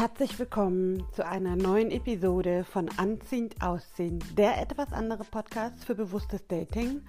Herzlich 0.00 0.38
willkommen 0.38 1.04
zu 1.12 1.26
einer 1.26 1.56
neuen 1.56 1.90
Episode 1.90 2.64
von 2.64 2.88
Anziehend 2.96 3.60
Ausziehen, 3.60 4.24
der 4.34 4.58
etwas 4.58 4.94
andere 4.94 5.24
Podcast 5.24 5.84
für 5.84 5.94
bewusstes 5.94 6.46
Dating, 6.46 7.02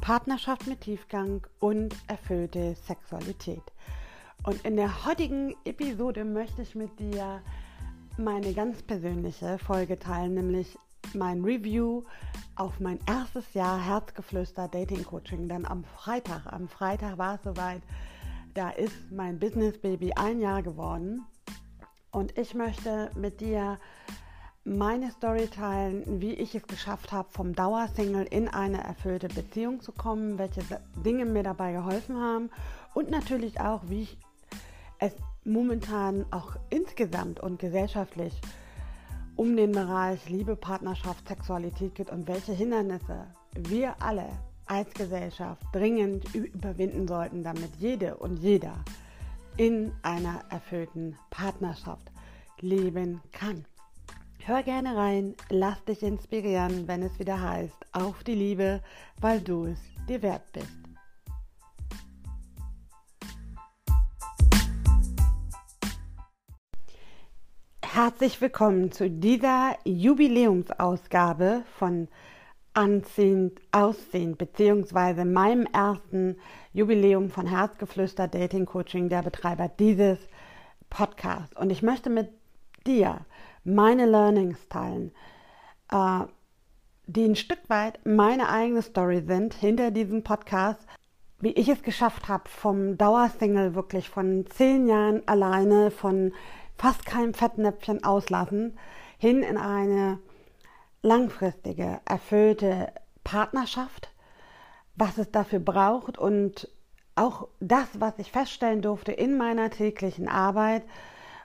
Partnerschaft 0.00 0.66
mit 0.66 0.80
Tiefgang 0.80 1.46
und 1.60 1.94
erfüllte 2.06 2.74
Sexualität. 2.86 3.60
Und 4.44 4.64
in 4.64 4.76
der 4.76 5.04
heutigen 5.04 5.56
Episode 5.66 6.24
möchte 6.24 6.62
ich 6.62 6.74
mit 6.74 6.98
dir 6.98 7.42
meine 8.16 8.54
ganz 8.54 8.82
persönliche 8.82 9.58
Folge 9.58 9.98
teilen, 9.98 10.32
nämlich 10.32 10.78
mein 11.12 11.44
Review 11.44 12.04
auf 12.56 12.80
mein 12.80 12.98
erstes 13.04 13.52
Jahr 13.52 13.78
Herzgeflüster 13.78 14.68
Dating 14.68 15.04
Coaching. 15.04 15.50
Denn 15.50 15.66
am 15.66 15.84
Freitag, 15.84 16.50
am 16.50 16.66
Freitag 16.66 17.18
war 17.18 17.34
es 17.34 17.42
soweit, 17.42 17.82
da 18.54 18.70
ist 18.70 19.12
mein 19.12 19.38
Business 19.38 19.76
Baby 19.78 20.14
ein 20.14 20.40
Jahr 20.40 20.62
geworden. 20.62 21.26
Und 22.10 22.38
ich 22.38 22.54
möchte 22.54 23.10
mit 23.14 23.40
dir 23.40 23.78
meine 24.64 25.10
Story 25.10 25.46
teilen, 25.46 26.20
wie 26.20 26.32
ich 26.32 26.54
es 26.54 26.66
geschafft 26.66 27.12
habe, 27.12 27.28
vom 27.30 27.54
Dauersingle 27.54 28.24
in 28.24 28.48
eine 28.48 28.82
erfüllte 28.82 29.28
Beziehung 29.28 29.80
zu 29.80 29.92
kommen, 29.92 30.38
welche 30.38 30.62
Dinge 31.04 31.24
mir 31.24 31.42
dabei 31.42 31.72
geholfen 31.72 32.18
haben 32.18 32.50
und 32.94 33.10
natürlich 33.10 33.60
auch, 33.60 33.82
wie 33.88 34.02
ich 34.02 34.18
es 34.98 35.12
momentan 35.44 36.26
auch 36.30 36.56
insgesamt 36.70 37.40
und 37.40 37.58
gesellschaftlich 37.58 38.38
um 39.36 39.56
den 39.56 39.72
Bereich 39.72 40.28
Liebe, 40.28 40.56
Partnerschaft, 40.56 41.28
Sexualität 41.28 41.94
geht 41.94 42.10
und 42.10 42.26
welche 42.26 42.52
Hindernisse 42.52 43.26
wir 43.54 43.94
alle 44.02 44.28
als 44.66 44.92
Gesellschaft 44.92 45.62
dringend 45.72 46.34
überwinden 46.34 47.06
sollten, 47.08 47.42
damit 47.42 47.76
jede 47.76 48.16
und 48.16 48.36
jeder 48.38 48.74
in 49.58 49.92
einer 50.02 50.44
erfüllten 50.50 51.18
Partnerschaft 51.30 52.12
leben 52.60 53.20
kann. 53.32 53.64
Hör 54.44 54.62
gerne 54.62 54.96
rein, 54.96 55.34
lass 55.50 55.84
dich 55.84 56.04
inspirieren, 56.04 56.86
wenn 56.86 57.02
es 57.02 57.18
wieder 57.18 57.42
heißt, 57.42 57.74
auf 57.92 58.22
die 58.22 58.36
Liebe, 58.36 58.80
weil 59.20 59.40
du 59.40 59.66
es 59.66 59.80
dir 60.08 60.22
wert 60.22 60.44
bist. 60.52 60.78
Herzlich 67.82 68.40
willkommen 68.40 68.92
zu 68.92 69.10
dieser 69.10 69.76
Jubiläumsausgabe 69.84 71.64
von 71.78 72.06
Anziehend 72.74 73.60
Aussehen, 73.72 74.36
beziehungsweise 74.36 75.24
meinem 75.24 75.66
ersten 75.72 76.36
Jubiläum 76.78 77.28
von 77.28 77.48
Herzgeflüster 77.48 78.28
Dating 78.28 78.64
Coaching, 78.64 79.08
der 79.08 79.22
Betreiber 79.22 79.66
dieses 79.66 80.16
Podcasts. 80.88 81.56
Und 81.56 81.70
ich 81.70 81.82
möchte 81.82 82.08
mit 82.08 82.30
dir 82.86 83.26
meine 83.64 84.06
Learnings 84.06 84.68
teilen, 84.68 85.10
äh, 85.90 86.20
die 87.08 87.24
ein 87.24 87.34
Stück 87.34 87.58
weit 87.66 87.98
meine 88.06 88.48
eigene 88.48 88.82
Story 88.82 89.24
sind 89.26 89.54
hinter 89.54 89.90
diesem 89.90 90.22
Podcast, 90.22 90.86
wie 91.40 91.50
ich 91.50 91.68
es 91.68 91.82
geschafft 91.82 92.28
habe, 92.28 92.48
vom 92.48 92.96
Dauersingle 92.96 93.74
wirklich 93.74 94.08
von 94.08 94.46
zehn 94.46 94.86
Jahren 94.86 95.26
alleine, 95.26 95.90
von 95.90 96.32
fast 96.76 97.04
keinem 97.04 97.34
Fettnäpfchen 97.34 98.04
auslassen, 98.04 98.78
hin 99.18 99.42
in 99.42 99.56
eine 99.56 100.20
langfristige, 101.02 102.00
erfüllte 102.04 102.92
Partnerschaft, 103.24 104.10
was 104.98 105.16
es 105.18 105.30
dafür 105.30 105.60
braucht 105.60 106.18
und 106.18 106.68
auch 107.14 107.48
das, 107.60 107.88
was 107.98 108.18
ich 108.18 108.30
feststellen 108.30 108.82
durfte 108.82 109.12
in 109.12 109.36
meiner 109.36 109.70
täglichen 109.70 110.28
Arbeit, 110.28 110.82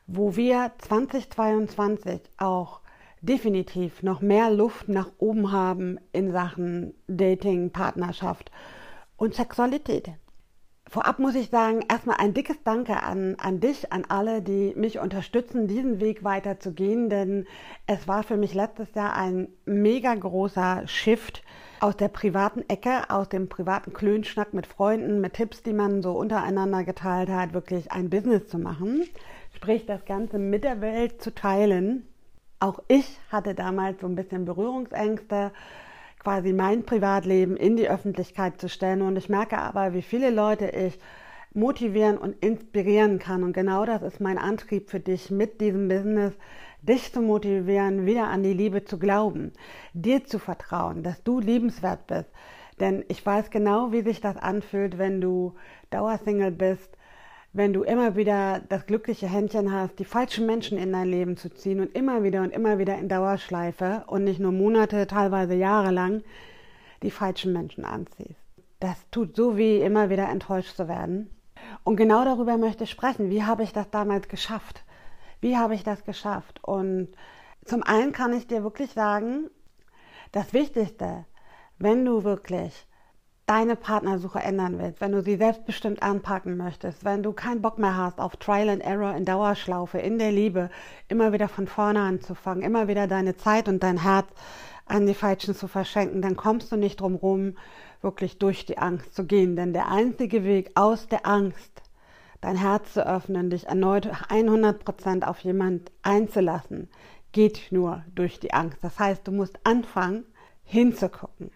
wo 0.08 0.36
wir 0.36 0.72
2022 0.80 2.22
auch 2.38 2.82
definitiv 3.22 4.04
noch 4.04 4.22
mehr 4.22 4.52
Luft 4.52 4.90
nach 4.90 5.10
oben 5.18 5.52
haben 5.52 5.98
in 6.12 6.32
Sachen 6.32 6.94
Dating, 7.08 7.72
Partnerschaft 7.72 8.52
und 9.18 9.34
Sexualität. 9.34 10.12
Vorab 10.90 11.18
muss 11.18 11.34
ich 11.34 11.50
sagen, 11.50 11.84
erstmal 11.90 12.18
ein 12.18 12.34
dickes 12.34 12.62
Danke 12.64 13.02
an, 13.02 13.36
an 13.40 13.60
dich, 13.60 13.92
an 13.92 14.06
alle, 14.10 14.42
die 14.42 14.74
mich 14.76 15.00
unterstützen, 15.00 15.68
diesen 15.68 16.00
Weg 16.00 16.24
weiterzugehen, 16.24 17.10
denn 17.10 17.48
es 17.88 18.08
war 18.08 18.24
für 18.24 18.38
mich 18.38 18.54
letztes 18.54 18.94
Jahr 18.94 19.16
ein 19.16 19.48
mega 19.66 20.14
großer 20.14 20.88
Shift 20.88 21.43
aus 21.84 21.98
der 21.98 22.08
privaten 22.08 22.64
Ecke, 22.70 23.10
aus 23.10 23.28
dem 23.28 23.50
privaten 23.50 23.92
Klönschnack 23.92 24.54
mit 24.54 24.66
Freunden, 24.66 25.20
mit 25.20 25.34
Tipps, 25.34 25.64
die 25.64 25.74
man 25.74 26.02
so 26.02 26.14
untereinander 26.14 26.86
geteilt 26.86 27.28
hat, 27.28 27.54
wirklich 27.54 27.92
ein 27.92 28.10
Business 28.10 28.48
zu 28.48 28.58
machen, 28.58 29.04
sprich 29.54 29.86
das 29.86 30.06
Ganze 30.06 30.40
mit 30.40 30.64
der 30.64 30.80
Welt 30.80 31.22
zu 31.22 31.36
teilen. 31.36 32.08
Auch 32.62 32.80
ich 32.88 33.20
hatte 33.30 33.54
damals 33.54 34.00
so 34.00 34.08
ein 34.08 34.16
bisschen 34.16 34.46
Berührungsängste, 34.46 35.52
quasi 36.20 36.54
mein 36.54 36.84
Privatleben 36.86 37.58
in 37.58 37.76
die 37.76 37.90
Öffentlichkeit 37.90 38.62
zu 38.62 38.70
stellen. 38.70 39.02
Und 39.02 39.18
ich 39.18 39.28
merke 39.28 39.58
aber, 39.58 39.94
wie 39.94 40.04
viele 40.04 40.30
Leute 40.30 40.70
ich 40.70 40.98
motivieren 41.54 42.18
und 42.18 42.36
inspirieren 42.44 43.20
kann. 43.20 43.44
Und 43.44 43.54
genau 43.54 43.86
das 43.86 44.02
ist 44.02 44.20
mein 44.20 44.38
Antrieb 44.38 44.90
für 44.90 45.00
dich 45.00 45.30
mit 45.30 45.62
diesem 45.62 45.88
Business, 45.88 46.34
dich 46.82 47.14
zu 47.14 47.22
motivieren, 47.22 48.06
wieder 48.06 48.28
an 48.28 48.44
die 48.44 48.54
Liebe 48.54 48.84
zu 48.84 49.00
glauben, 49.00 49.54
dir 49.94 50.26
zu 50.26 50.40
vertrauen, 50.40 51.04
dass 51.04 51.24
du 51.24 51.40
liebenswert 51.40 52.08
bist. 52.08 52.30
Denn 52.80 53.06
ich 53.08 53.26
weiß 53.26 53.52
genau, 53.52 53.92
wie 53.92 54.02
sich 54.02 54.20
das 54.20 54.36
anfühlt, 54.36 54.98
wenn 54.98 55.22
du 55.22 55.54
Dauersingle 55.92 56.52
bist, 56.52 56.98
wenn 57.54 57.72
du 57.72 57.84
immer 57.84 58.16
wieder 58.16 58.62
das 58.68 58.88
glückliche 58.88 59.28
Händchen 59.28 59.72
hast, 59.72 60.00
die 60.00 60.06
falschen 60.06 60.48
Menschen 60.48 60.78
in 60.80 60.92
dein 60.92 61.08
Leben 61.08 61.38
zu 61.38 61.54
ziehen 61.54 61.80
und 61.80 61.96
immer 61.96 62.24
wieder 62.24 62.42
und 62.42 62.52
immer 62.52 62.80
wieder 62.80 62.98
in 62.98 63.10
Dauerschleife 63.10 64.06
und 64.08 64.24
nicht 64.24 64.40
nur 64.40 64.52
Monate, 64.52 65.06
teilweise 65.06 65.54
Jahre 65.54 65.92
lang 65.92 66.24
die 67.04 67.12
falschen 67.12 67.54
Menschen 67.54 67.86
anziehst. 67.86 68.42
Das 68.80 68.98
tut 69.12 69.36
so 69.36 69.56
weh, 69.56 69.82
immer 69.82 70.10
wieder 70.10 70.28
enttäuscht 70.30 70.76
zu 70.76 70.88
werden. 70.88 71.30
Und 71.84 71.96
genau 71.96 72.24
darüber 72.26 72.58
möchte 72.58 72.86
ich 72.86 72.90
sprechen. 72.90 73.30
Wie 73.30 73.44
habe 73.44 73.64
ich 73.64 73.74
das 73.74 73.90
damals 73.90 74.28
geschafft? 74.28 74.84
Wie 75.42 75.58
habe 75.58 75.76
ich 75.76 75.84
das 75.84 76.04
geschafft? 76.04 76.64
Und 76.64 77.10
zum 77.66 77.84
einen 77.84 78.12
kann 78.12 78.34
ich 78.34 78.48
dir 78.48 78.64
wirklich 78.64 78.92
sagen, 78.92 79.50
das 80.32 80.54
Wichtigste, 80.54 81.26
wenn 81.78 82.06
du 82.06 82.24
wirklich 82.24 82.88
deine 83.46 83.76
Partnersuche 83.76 84.40
ändern 84.40 84.80
willst, 84.80 85.02
wenn 85.02 85.12
du 85.12 85.22
sie 85.22 85.36
selbstbestimmt 85.36 86.02
anpacken 86.02 86.56
möchtest, 86.56 87.04
wenn 87.04 87.24
du 87.24 87.34
keinen 87.34 87.62
Bock 87.62 87.78
mehr 87.78 87.98
hast 87.98 88.20
auf 88.20 88.38
Trial 88.38 88.70
and 88.70 88.82
Error 88.82 89.16
in 89.16 89.26
Dauerschlaufe, 89.26 89.98
in 89.98 90.18
der 90.18 90.32
Liebe, 90.32 90.70
immer 91.10 91.34
wieder 91.34 91.50
von 91.50 91.68
vorne 91.68 92.02
anzufangen, 92.02 92.64
immer 92.64 92.88
wieder 92.88 93.08
deine 93.08 93.36
Zeit 93.36 93.68
und 93.68 93.84
dein 93.84 94.02
Herz 94.02 94.28
an 94.86 95.06
die 95.06 95.14
Falschen 95.14 95.56
zu 95.56 95.68
verschenken, 95.68 96.22
dann 96.22 96.38
kommst 96.38 96.72
du 96.72 96.78
nicht 96.78 97.02
drum 97.02 97.16
rum, 97.16 97.58
wirklich 98.04 98.38
durch 98.38 98.66
die 98.66 98.78
Angst 98.78 99.16
zu 99.16 99.26
gehen. 99.26 99.56
Denn 99.56 99.74
der 99.74 99.90
einzige 99.90 100.44
Weg 100.44 100.72
aus 100.76 101.08
der 101.08 101.26
Angst, 101.26 101.82
dein 102.42 102.58
Herz 102.58 102.94
zu 102.94 103.06
öffnen, 103.06 103.50
dich 103.50 103.68
erneut 103.68 104.08
100% 104.08 105.24
auf 105.24 105.40
jemand 105.40 105.92
einzulassen, 106.02 106.90
geht 107.32 107.72
nur 107.72 108.04
durch 108.14 108.40
die 108.40 108.54
Angst. 108.54 108.78
Das 108.82 109.00
heißt, 109.00 109.28
du 109.28 109.32
musst 109.32 109.60
anfangen, 109.64 110.26
hinzugucken 110.64 111.52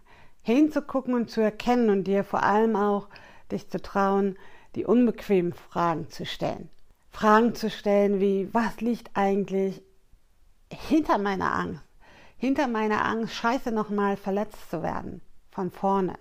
hinzugucken 0.47 1.13
und 1.13 1.29
zu 1.29 1.41
erkennen 1.41 1.89
und 1.89 2.05
dir 2.05 2.23
vor 2.23 2.41
allem 2.41 2.77
auch 2.77 3.09
dich 3.51 3.69
zu 3.69 3.81
trauen, 3.81 4.37
die 4.75 4.85
unbequemen 4.85 5.51
Fragen 5.51 6.09
zu 6.09 6.25
stellen. 6.25 6.69
Fragen 7.09 7.53
zu 7.53 7.69
stellen 7.69 8.21
wie, 8.21 8.47
was 8.53 8.79
liegt 8.79 9.11
eigentlich 9.13 9.81
hinter 10.71 11.17
meiner 11.17 11.53
Angst? 11.53 11.83
Hinter 12.37 12.69
meiner 12.69 13.03
Angst, 13.03 13.33
scheiße 13.33 13.73
nochmal 13.73 14.15
verletzt 14.15 14.69
zu 14.69 14.81
werden, 14.81 15.19
von 15.51 15.69
vorne. 15.69 16.13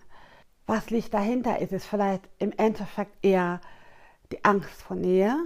Was 0.67 0.91
liegt 0.91 1.15
dahinter? 1.15 1.61
Ist 1.61 1.73
es 1.73 1.87
vielleicht 1.87 2.29
im 2.39 2.53
Endeffekt 2.57 3.25
eher 3.25 3.61
die 4.33 4.45
Angst 4.45 4.83
vor 4.83 4.97
Nähe? 4.97 5.37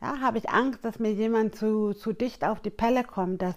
Ja, 0.00 0.20
habe 0.20 0.38
ich 0.38 0.48
Angst, 0.48 0.84
dass 0.84 0.98
mir 0.98 1.12
jemand 1.12 1.54
zu, 1.54 1.92
zu 1.92 2.14
dicht 2.14 2.44
auf 2.44 2.60
die 2.60 2.70
Pelle 2.70 3.04
kommt, 3.04 3.42
dass 3.42 3.56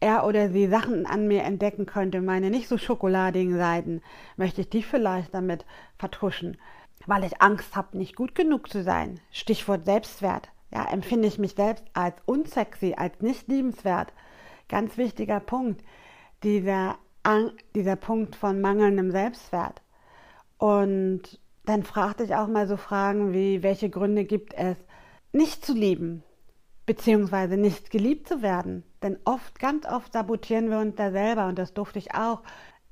er 0.00 0.26
oder 0.26 0.50
sie 0.50 0.66
Sachen 0.66 1.06
an 1.06 1.28
mir 1.28 1.44
entdecken 1.44 1.86
könnte, 1.86 2.20
meine 2.20 2.50
nicht 2.50 2.66
so 2.66 2.76
schokoladigen 2.76 3.56
Seiten, 3.56 4.02
möchte 4.36 4.62
ich 4.62 4.68
die 4.68 4.82
vielleicht 4.82 5.32
damit 5.32 5.64
vertuschen, 5.96 6.56
weil 7.06 7.22
ich 7.22 7.40
Angst 7.40 7.76
habe, 7.76 7.96
nicht 7.96 8.16
gut 8.16 8.34
genug 8.34 8.68
zu 8.68 8.82
sein. 8.82 9.20
Stichwort 9.30 9.84
Selbstwert. 9.84 10.50
Ja, 10.72 10.86
empfinde 10.86 11.28
ich 11.28 11.38
mich 11.38 11.54
selbst 11.54 11.84
als 11.92 12.16
unsexy, 12.26 12.94
als 12.96 13.20
nicht 13.20 13.46
liebenswert. 13.46 14.12
Ganz 14.68 14.96
wichtiger 14.96 15.38
Punkt, 15.38 15.84
dieser, 16.42 16.96
dieser 17.76 17.96
Punkt 17.96 18.34
von 18.34 18.60
mangelndem 18.60 19.12
Selbstwert. 19.12 19.82
Und 20.62 21.40
dann 21.64 21.82
fragte 21.82 22.22
ich 22.22 22.36
auch 22.36 22.46
mal 22.46 22.68
so 22.68 22.76
Fragen 22.76 23.32
wie, 23.32 23.64
welche 23.64 23.90
Gründe 23.90 24.24
gibt 24.24 24.54
es, 24.54 24.76
nicht 25.32 25.66
zu 25.66 25.72
lieben, 25.72 26.22
beziehungsweise 26.86 27.56
nicht 27.56 27.90
geliebt 27.90 28.28
zu 28.28 28.42
werden. 28.42 28.84
Denn 29.02 29.18
oft, 29.24 29.58
ganz 29.58 29.86
oft 29.86 30.12
sabotieren 30.12 30.70
wir 30.70 30.78
uns 30.78 30.94
da 30.94 31.10
selber 31.10 31.48
und 31.48 31.58
das 31.58 31.74
durfte 31.74 31.98
ich 31.98 32.14
auch 32.14 32.42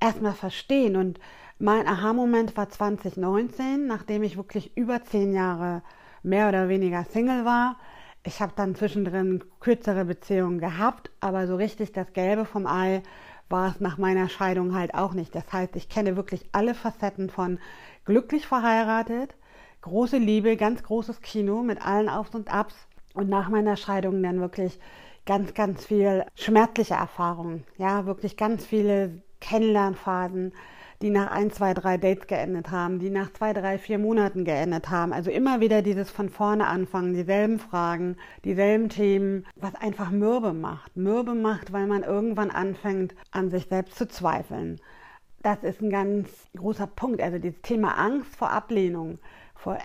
erstmal 0.01 0.33
verstehen. 0.33 0.97
Und 0.97 1.21
mein 1.59 1.87
Aha-Moment 1.87 2.57
war 2.57 2.67
2019, 2.67 3.87
nachdem 3.87 4.23
ich 4.23 4.35
wirklich 4.35 4.75
über 4.75 5.05
zehn 5.05 5.31
Jahre 5.31 5.81
mehr 6.23 6.49
oder 6.49 6.67
weniger 6.67 7.05
Single 7.05 7.45
war. 7.45 7.77
Ich 8.25 8.41
habe 8.41 8.51
dann 8.53 8.75
zwischendrin 8.75 9.45
kürzere 9.61 10.03
Beziehungen 10.03 10.59
gehabt, 10.59 11.09
aber 11.21 11.47
so 11.47 11.55
richtig 11.55 11.93
das 11.93 12.11
Gelbe 12.11 12.43
vom 12.43 12.67
Ei 12.67 13.01
war 13.51 13.69
es 13.69 13.79
nach 13.79 13.97
meiner 13.97 14.29
Scheidung 14.29 14.75
halt 14.75 14.93
auch 14.93 15.13
nicht. 15.13 15.35
Das 15.35 15.51
heißt, 15.51 15.75
ich 15.75 15.89
kenne 15.89 16.15
wirklich 16.15 16.45
alle 16.51 16.73
Facetten 16.73 17.29
von 17.29 17.59
glücklich 18.05 18.47
verheiratet, 18.47 19.35
große 19.81 20.17
Liebe, 20.17 20.57
ganz 20.57 20.83
großes 20.83 21.21
Kino 21.21 21.61
mit 21.63 21.85
allen 21.85 22.09
Aufs 22.09 22.35
und 22.35 22.53
Abs 22.53 22.75
und 23.13 23.29
nach 23.29 23.49
meiner 23.49 23.75
Scheidung 23.75 24.21
dann 24.23 24.39
wirklich 24.39 24.79
ganz, 25.25 25.53
ganz 25.53 25.85
viel 25.85 26.25
schmerzliche 26.35 26.95
Erfahrungen. 26.95 27.65
Ja, 27.77 28.05
wirklich 28.05 28.37
ganz 28.37 28.65
viele 28.65 29.21
Kennenlernphasen, 29.39 30.53
die 31.01 31.09
nach 31.09 31.31
ein, 31.31 31.51
zwei, 31.51 31.73
drei 31.73 31.97
Dates 31.97 32.27
geendet 32.27 32.71
haben, 32.71 32.99
die 32.99 33.09
nach 33.09 33.33
zwei, 33.33 33.53
drei, 33.53 33.77
vier 33.77 33.97
Monaten 33.97 34.45
geendet 34.45 34.89
haben. 34.89 35.13
Also 35.13 35.31
immer 35.31 35.59
wieder 35.59 35.81
dieses 35.81 36.09
von 36.09 36.29
vorne 36.29 36.67
anfangen, 36.67 37.13
dieselben 37.13 37.59
Fragen, 37.59 38.17
dieselben 38.45 38.89
Themen, 38.89 39.45
was 39.55 39.75
einfach 39.75 40.11
mürbe 40.11 40.53
macht. 40.53 40.95
Mürbe 40.95 41.33
macht, 41.33 41.73
weil 41.73 41.87
man 41.87 42.03
irgendwann 42.03 42.51
anfängt, 42.51 43.15
an 43.31 43.49
sich 43.49 43.67
selbst 43.67 43.97
zu 43.97 44.07
zweifeln. 44.07 44.79
Das 45.43 45.63
ist 45.63 45.81
ein 45.81 45.89
ganz 45.89 46.29
großer 46.55 46.87
Punkt. 46.87 47.21
Also 47.21 47.39
dieses 47.39 47.61
Thema 47.61 47.97
Angst 47.97 48.35
vor 48.35 48.51
Ablehnung 48.51 49.19
vor 49.61 49.77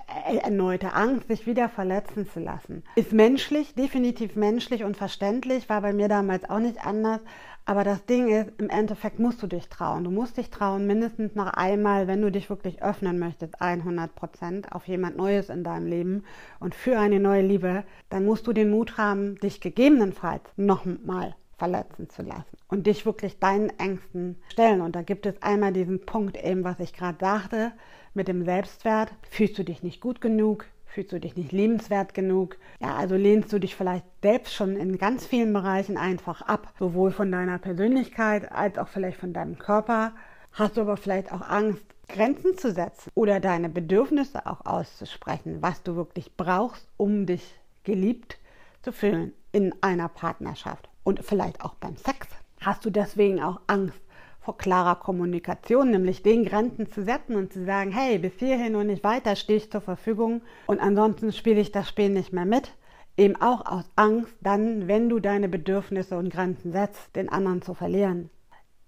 erneuter 0.43 0.96
Angst, 0.96 1.28
sich 1.28 1.46
wieder 1.46 1.69
verletzen 1.69 2.26
zu 2.26 2.40
lassen. 2.40 2.82
Ist 2.94 3.12
menschlich, 3.12 3.75
definitiv 3.75 4.34
menschlich 4.34 4.84
und 4.84 4.96
verständlich, 4.96 5.69
war 5.69 5.82
bei 5.82 5.93
mir 5.93 6.08
damals 6.08 6.49
auch 6.49 6.61
nicht 6.61 6.84
anders. 6.84 7.20
Aber 7.67 7.84
das 7.84 8.06
Ding 8.06 8.28
ist, 8.28 8.52
im 8.58 8.70
Endeffekt 8.70 9.19
musst 9.19 9.43
du 9.43 9.46
dich 9.46 9.69
trauen. 9.69 10.05
Du 10.05 10.11
musst 10.11 10.38
dich 10.38 10.50
trauen, 10.50 10.87
mindestens 10.87 11.34
noch 11.34 11.52
einmal, 11.52 12.06
wenn 12.06 12.23
du 12.23 12.31
dich 12.31 12.49
wirklich 12.49 12.82
öffnen 12.82 13.19
möchtest, 13.19 13.61
100 13.61 14.14
Prozent 14.14 14.73
auf 14.73 14.87
jemand 14.87 15.17
Neues 15.17 15.50
in 15.50 15.64
deinem 15.64 15.87
Leben 15.87 16.25
und 16.58 16.75
für 16.75 16.99
eine 16.99 17.20
neue 17.20 17.43
Liebe, 17.43 17.84
dann 18.08 18.25
musst 18.25 18.46
du 18.46 18.52
den 18.52 18.70
Mut 18.70 18.96
haben, 18.96 19.34
dich 19.40 19.61
gegebenenfalls 19.61 20.44
nochmal 20.56 21.34
verletzen 21.58 22.08
zu 22.08 22.23
lassen 22.23 22.56
und 22.69 22.87
dich 22.87 23.05
wirklich 23.05 23.38
deinen 23.40 23.70
Ängsten 23.78 24.37
stellen. 24.49 24.81
Und 24.81 24.94
da 24.94 25.02
gibt 25.02 25.26
es 25.26 25.43
einmal 25.43 25.73
diesen 25.73 26.06
Punkt 26.06 26.37
eben, 26.43 26.64
was 26.64 26.81
ich 26.81 26.93
gerade 26.93 27.19
sagte, 27.20 27.73
mit 28.16 28.28
dem 28.28 28.44
Selbstwert. 28.44 29.12
Fühlst 29.30 29.58
du 29.58 29.64
dich 29.64 29.82
nicht 29.82 30.00
gut 30.00 30.20
genug? 30.20 30.66
Fühlst 30.86 31.12
du 31.12 31.20
dich 31.20 31.36
nicht 31.36 31.52
liebenswert 31.52 32.14
genug? 32.14 32.56
Ja, 32.80 32.96
also 32.96 33.16
lehnst 33.16 33.52
du 33.52 33.58
dich 33.58 33.76
vielleicht 33.76 34.06
selbst 34.22 34.54
schon 34.54 34.76
in 34.76 34.98
ganz 34.98 35.26
vielen 35.26 35.52
Bereichen 35.52 35.98
einfach 35.98 36.42
ab, 36.42 36.72
sowohl 36.78 37.10
von 37.10 37.30
deiner 37.30 37.58
Persönlichkeit 37.58 38.50
als 38.50 38.78
auch 38.78 38.88
vielleicht 38.88 39.18
von 39.18 39.32
deinem 39.32 39.58
Körper. 39.58 40.14
Hast 40.52 40.76
du 40.76 40.80
aber 40.80 40.96
vielleicht 40.96 41.32
auch 41.32 41.42
Angst, 41.42 41.84
Grenzen 42.08 42.56
zu 42.56 42.72
setzen 42.72 43.10
oder 43.14 43.40
deine 43.40 43.68
Bedürfnisse 43.68 44.46
auch 44.46 44.64
auszusprechen, 44.64 45.58
was 45.60 45.82
du 45.82 45.96
wirklich 45.96 46.36
brauchst, 46.36 46.88
um 46.96 47.26
dich 47.26 47.58
geliebt 47.84 48.38
zu 48.82 48.92
fühlen 48.92 49.32
in 49.52 49.74
einer 49.82 50.08
Partnerschaft 50.08 50.88
und 51.02 51.22
vielleicht 51.22 51.62
auch 51.62 51.74
beim 51.74 51.96
Sex. 51.96 52.28
Hast 52.60 52.84
du 52.84 52.90
deswegen 52.90 53.42
auch 53.42 53.60
Angst 53.66 54.00
vor 54.46 54.56
klarer 54.56 54.94
Kommunikation, 54.94 55.90
nämlich 55.90 56.22
den 56.22 56.44
Grenzen 56.44 56.88
zu 56.88 57.02
setzen 57.02 57.34
und 57.34 57.52
zu 57.52 57.64
sagen, 57.64 57.90
hey, 57.90 58.16
bis 58.16 58.34
hierhin 58.38 58.76
und 58.76 58.87
nicht 58.87 59.02
weiter 59.02 59.34
stehe 59.34 59.56
ich 59.56 59.72
zur 59.72 59.81
Verfügung 59.81 60.40
und 60.66 60.78
ansonsten 60.78 61.32
spiele 61.32 61.60
ich 61.60 61.72
das 61.72 61.88
Spiel 61.88 62.10
nicht 62.10 62.32
mehr 62.32 62.44
mit. 62.44 62.70
Eben 63.16 63.34
auch 63.34 63.66
aus 63.66 63.90
Angst, 63.96 64.37
dann, 64.40 64.87
wenn 64.87 65.08
du 65.08 65.19
deine 65.19 65.48
Bedürfnisse 65.48 66.16
und 66.16 66.32
Grenzen 66.32 66.70
setzt, 66.70 67.16
den 67.16 67.28
anderen 67.28 67.60
zu 67.60 67.75
verlieren. 67.75 68.31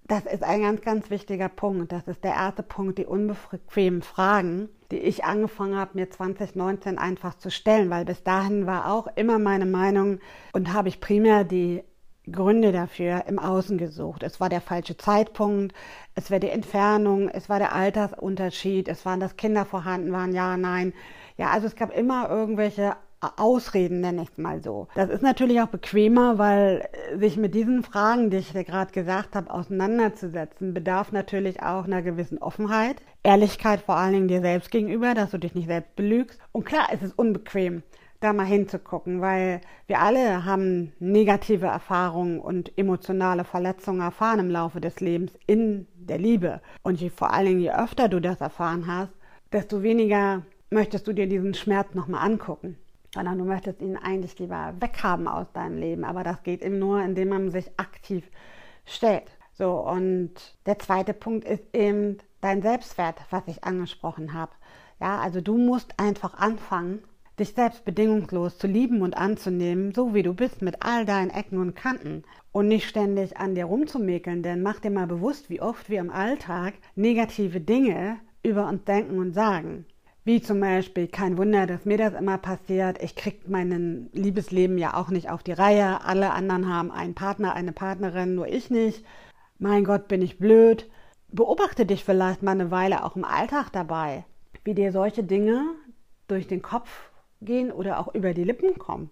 Das 0.06 0.26
ist 0.26 0.44
ein 0.44 0.62
ganz, 0.62 0.80
ganz 0.82 1.10
wichtiger 1.10 1.48
Punkt. 1.48 1.90
Das 1.90 2.06
ist 2.06 2.22
der 2.22 2.34
erste 2.34 2.62
Punkt, 2.62 2.98
die 2.98 3.06
unbequemen 3.06 4.02
Fragen, 4.02 4.68
die 4.92 4.98
ich 4.98 5.24
angefangen 5.24 5.76
habe, 5.76 5.98
mir 5.98 6.08
2019 6.08 6.98
einfach 6.98 7.36
zu 7.36 7.50
stellen, 7.50 7.90
weil 7.90 8.04
bis 8.04 8.22
dahin 8.22 8.64
war 8.66 8.92
auch 8.92 9.08
immer 9.16 9.40
meine 9.40 9.66
Meinung 9.66 10.20
und 10.52 10.72
habe 10.72 10.88
ich 10.88 11.00
primär 11.00 11.42
die 11.42 11.82
Gründe 12.32 12.72
dafür 12.72 13.24
im 13.26 13.38
Außen 13.38 13.78
gesucht. 13.78 14.22
Es 14.22 14.40
war 14.40 14.48
der 14.48 14.60
falsche 14.60 14.96
Zeitpunkt, 14.96 15.74
es 16.14 16.30
war 16.30 16.38
die 16.38 16.50
Entfernung, 16.50 17.28
es 17.28 17.48
war 17.48 17.58
der 17.58 17.74
Altersunterschied, 17.74 18.88
es 18.88 19.04
waren, 19.04 19.20
dass 19.20 19.36
Kinder 19.36 19.64
vorhanden 19.64 20.12
waren, 20.12 20.32
ja, 20.32 20.56
nein. 20.56 20.92
Ja, 21.36 21.50
also 21.50 21.66
es 21.66 21.76
gab 21.76 21.96
immer 21.96 22.28
irgendwelche 22.28 22.96
Ausreden, 23.20 24.00
nenne 24.00 24.22
ich 24.22 24.28
es 24.30 24.38
mal 24.38 24.62
so. 24.62 24.86
Das 24.94 25.10
ist 25.10 25.22
natürlich 25.22 25.60
auch 25.60 25.68
bequemer, 25.68 26.38
weil 26.38 26.88
sich 27.16 27.36
mit 27.36 27.54
diesen 27.54 27.82
Fragen, 27.82 28.30
die 28.30 28.36
ich 28.36 28.52
dir 28.52 28.62
gerade 28.62 28.92
gesagt 28.92 29.34
habe, 29.34 29.50
auseinanderzusetzen, 29.50 30.72
bedarf 30.72 31.10
natürlich 31.10 31.62
auch 31.62 31.84
einer 31.84 32.02
gewissen 32.02 32.38
Offenheit, 32.38 32.96
Ehrlichkeit 33.24 33.80
vor 33.80 33.96
allen 33.96 34.12
Dingen 34.12 34.28
dir 34.28 34.40
selbst 34.40 34.70
gegenüber, 34.70 35.14
dass 35.14 35.32
du 35.32 35.38
dich 35.38 35.54
nicht 35.54 35.66
selbst 35.66 35.96
belügst. 35.96 36.38
Und 36.52 36.64
klar, 36.64 36.88
es 36.92 37.02
ist 37.02 37.18
unbequem 37.18 37.82
da 38.20 38.32
mal 38.32 38.46
hinzugucken, 38.46 39.20
weil 39.20 39.60
wir 39.86 40.00
alle 40.00 40.44
haben 40.44 40.92
negative 40.98 41.66
Erfahrungen 41.66 42.40
und 42.40 42.76
emotionale 42.76 43.44
Verletzungen 43.44 44.00
erfahren 44.00 44.40
im 44.40 44.50
Laufe 44.50 44.80
des 44.80 45.00
Lebens 45.00 45.32
in 45.46 45.86
der 45.94 46.18
Liebe. 46.18 46.60
Und 46.82 47.00
je, 47.00 47.10
vor 47.10 47.32
allen 47.32 47.46
Dingen, 47.46 47.60
je 47.60 47.72
öfter 47.72 48.08
du 48.08 48.20
das 48.20 48.40
erfahren 48.40 48.86
hast, 48.86 49.12
desto 49.52 49.82
weniger 49.82 50.42
möchtest 50.70 51.06
du 51.06 51.12
dir 51.12 51.28
diesen 51.28 51.54
Schmerz 51.54 51.94
nochmal 51.94 52.24
angucken. 52.24 52.76
Sondern 53.14 53.38
du 53.38 53.44
möchtest 53.44 53.80
ihn 53.80 53.96
eigentlich 53.96 54.38
lieber 54.38 54.74
weghaben 54.80 55.28
aus 55.28 55.46
deinem 55.52 55.78
Leben. 55.78 56.04
Aber 56.04 56.24
das 56.24 56.42
geht 56.42 56.62
eben 56.62 56.78
nur, 56.78 57.00
indem 57.02 57.30
man 57.30 57.50
sich 57.50 57.70
aktiv 57.78 58.28
stellt. 58.84 59.30
So, 59.54 59.72
und 59.78 60.32
der 60.66 60.78
zweite 60.78 61.14
Punkt 61.14 61.44
ist 61.46 61.64
eben 61.72 62.18
dein 62.40 62.62
Selbstwert, 62.62 63.20
was 63.30 63.42
ich 63.46 63.64
angesprochen 63.64 64.34
habe. 64.34 64.52
Ja, 65.00 65.18
also 65.18 65.40
du 65.40 65.56
musst 65.56 65.98
einfach 65.98 66.34
anfangen, 66.34 67.02
dich 67.38 67.54
selbst 67.54 67.84
bedingungslos 67.84 68.58
zu 68.58 68.66
lieben 68.66 69.02
und 69.02 69.16
anzunehmen, 69.16 69.92
so 69.94 70.14
wie 70.14 70.22
du 70.22 70.34
bist, 70.34 70.62
mit 70.62 70.82
all 70.82 71.04
deinen 71.04 71.30
Ecken 71.30 71.58
und 71.58 71.74
Kanten 71.74 72.24
und 72.52 72.68
nicht 72.68 72.88
ständig 72.88 73.36
an 73.36 73.54
dir 73.54 73.66
rumzumäkeln, 73.66 74.42
denn 74.42 74.62
mach 74.62 74.80
dir 74.80 74.90
mal 74.90 75.06
bewusst, 75.06 75.50
wie 75.50 75.60
oft 75.60 75.88
wir 75.88 76.00
im 76.00 76.10
Alltag 76.10 76.74
negative 76.96 77.60
Dinge 77.60 78.18
über 78.42 78.68
uns 78.68 78.84
denken 78.84 79.18
und 79.18 79.32
sagen. 79.32 79.86
Wie 80.24 80.42
zum 80.42 80.60
Beispiel, 80.60 81.06
kein 81.08 81.38
Wunder, 81.38 81.66
dass 81.66 81.86
mir 81.86 81.96
das 81.96 82.12
immer 82.12 82.36
passiert. 82.36 83.02
Ich 83.02 83.16
krieg 83.16 83.48
mein 83.48 84.10
Liebesleben 84.12 84.76
ja 84.76 84.94
auch 84.94 85.08
nicht 85.08 85.30
auf 85.30 85.42
die 85.42 85.52
Reihe. 85.52 86.04
Alle 86.04 86.32
anderen 86.32 86.68
haben 86.68 86.90
einen 86.90 87.14
Partner, 87.14 87.54
eine 87.54 87.72
Partnerin, 87.72 88.34
nur 88.34 88.46
ich 88.46 88.68
nicht. 88.68 89.04
Mein 89.58 89.84
Gott, 89.84 90.06
bin 90.06 90.20
ich 90.20 90.38
blöd. 90.38 90.90
Beobachte 91.28 91.86
dich 91.86 92.04
vielleicht 92.04 92.42
mal 92.42 92.52
eine 92.52 92.70
Weile 92.70 93.04
auch 93.04 93.16
im 93.16 93.24
Alltag 93.24 93.70
dabei, 93.72 94.24
wie 94.64 94.74
dir 94.74 94.92
solche 94.92 95.24
Dinge 95.24 95.64
durch 96.26 96.46
den 96.46 96.60
Kopf 96.60 97.10
gehen 97.40 97.70
oder 97.70 97.98
auch 97.98 98.14
über 98.14 98.34
die 98.34 98.44
Lippen 98.44 98.78
kommen. 98.78 99.10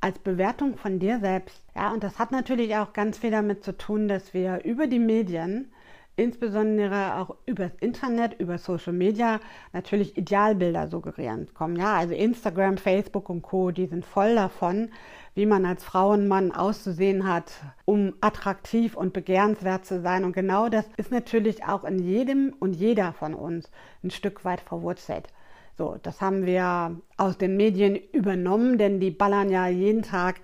Als 0.00 0.18
Bewertung 0.18 0.76
von 0.76 0.98
dir 0.98 1.20
selbst. 1.20 1.62
Ja, 1.74 1.92
und 1.92 2.02
das 2.04 2.18
hat 2.18 2.30
natürlich 2.30 2.76
auch 2.76 2.92
ganz 2.92 3.18
viel 3.18 3.30
damit 3.30 3.64
zu 3.64 3.76
tun, 3.76 4.08
dass 4.08 4.34
wir 4.34 4.62
über 4.64 4.86
die 4.86 4.98
Medien, 4.98 5.72
insbesondere 6.16 7.16
auch 7.16 7.36
über 7.46 7.64
das 7.64 7.74
Internet, 7.80 8.38
über 8.38 8.58
Social 8.58 8.92
Media, 8.92 9.40
natürlich 9.72 10.16
Idealbilder 10.16 10.88
suggerieren 10.88 11.48
kommen. 11.54 11.76
Ja, 11.76 11.94
also 11.96 12.14
Instagram, 12.14 12.78
Facebook 12.78 13.28
und 13.28 13.42
Co., 13.42 13.70
die 13.70 13.86
sind 13.86 14.04
voll 14.04 14.34
davon, 14.34 14.90
wie 15.34 15.46
man 15.46 15.66
als 15.66 15.84
Frau 15.84 16.12
und 16.12 16.28
Mann 16.28 16.52
auszusehen 16.52 17.28
hat, 17.28 17.52
um 17.84 18.14
attraktiv 18.22 18.96
und 18.96 19.12
begehrenswert 19.12 19.84
zu 19.84 20.00
sein. 20.00 20.24
Und 20.24 20.32
genau 20.32 20.68
das 20.68 20.86
ist 20.96 21.10
natürlich 21.10 21.64
auch 21.64 21.84
in 21.84 21.98
jedem 21.98 22.54
und 22.58 22.74
jeder 22.74 23.12
von 23.12 23.34
uns 23.34 23.70
ein 24.02 24.10
Stück 24.10 24.44
weit 24.44 24.60
verwurzelt. 24.60 25.28
So, 25.76 25.98
das 26.02 26.20
haben 26.20 26.46
wir 26.46 26.96
aus 27.18 27.36
den 27.36 27.56
Medien 27.56 27.96
übernommen, 27.96 28.78
denn 28.78 28.98
die 28.98 29.10
ballern 29.10 29.50
ja 29.50 29.68
jeden 29.68 30.02
Tag 30.02 30.40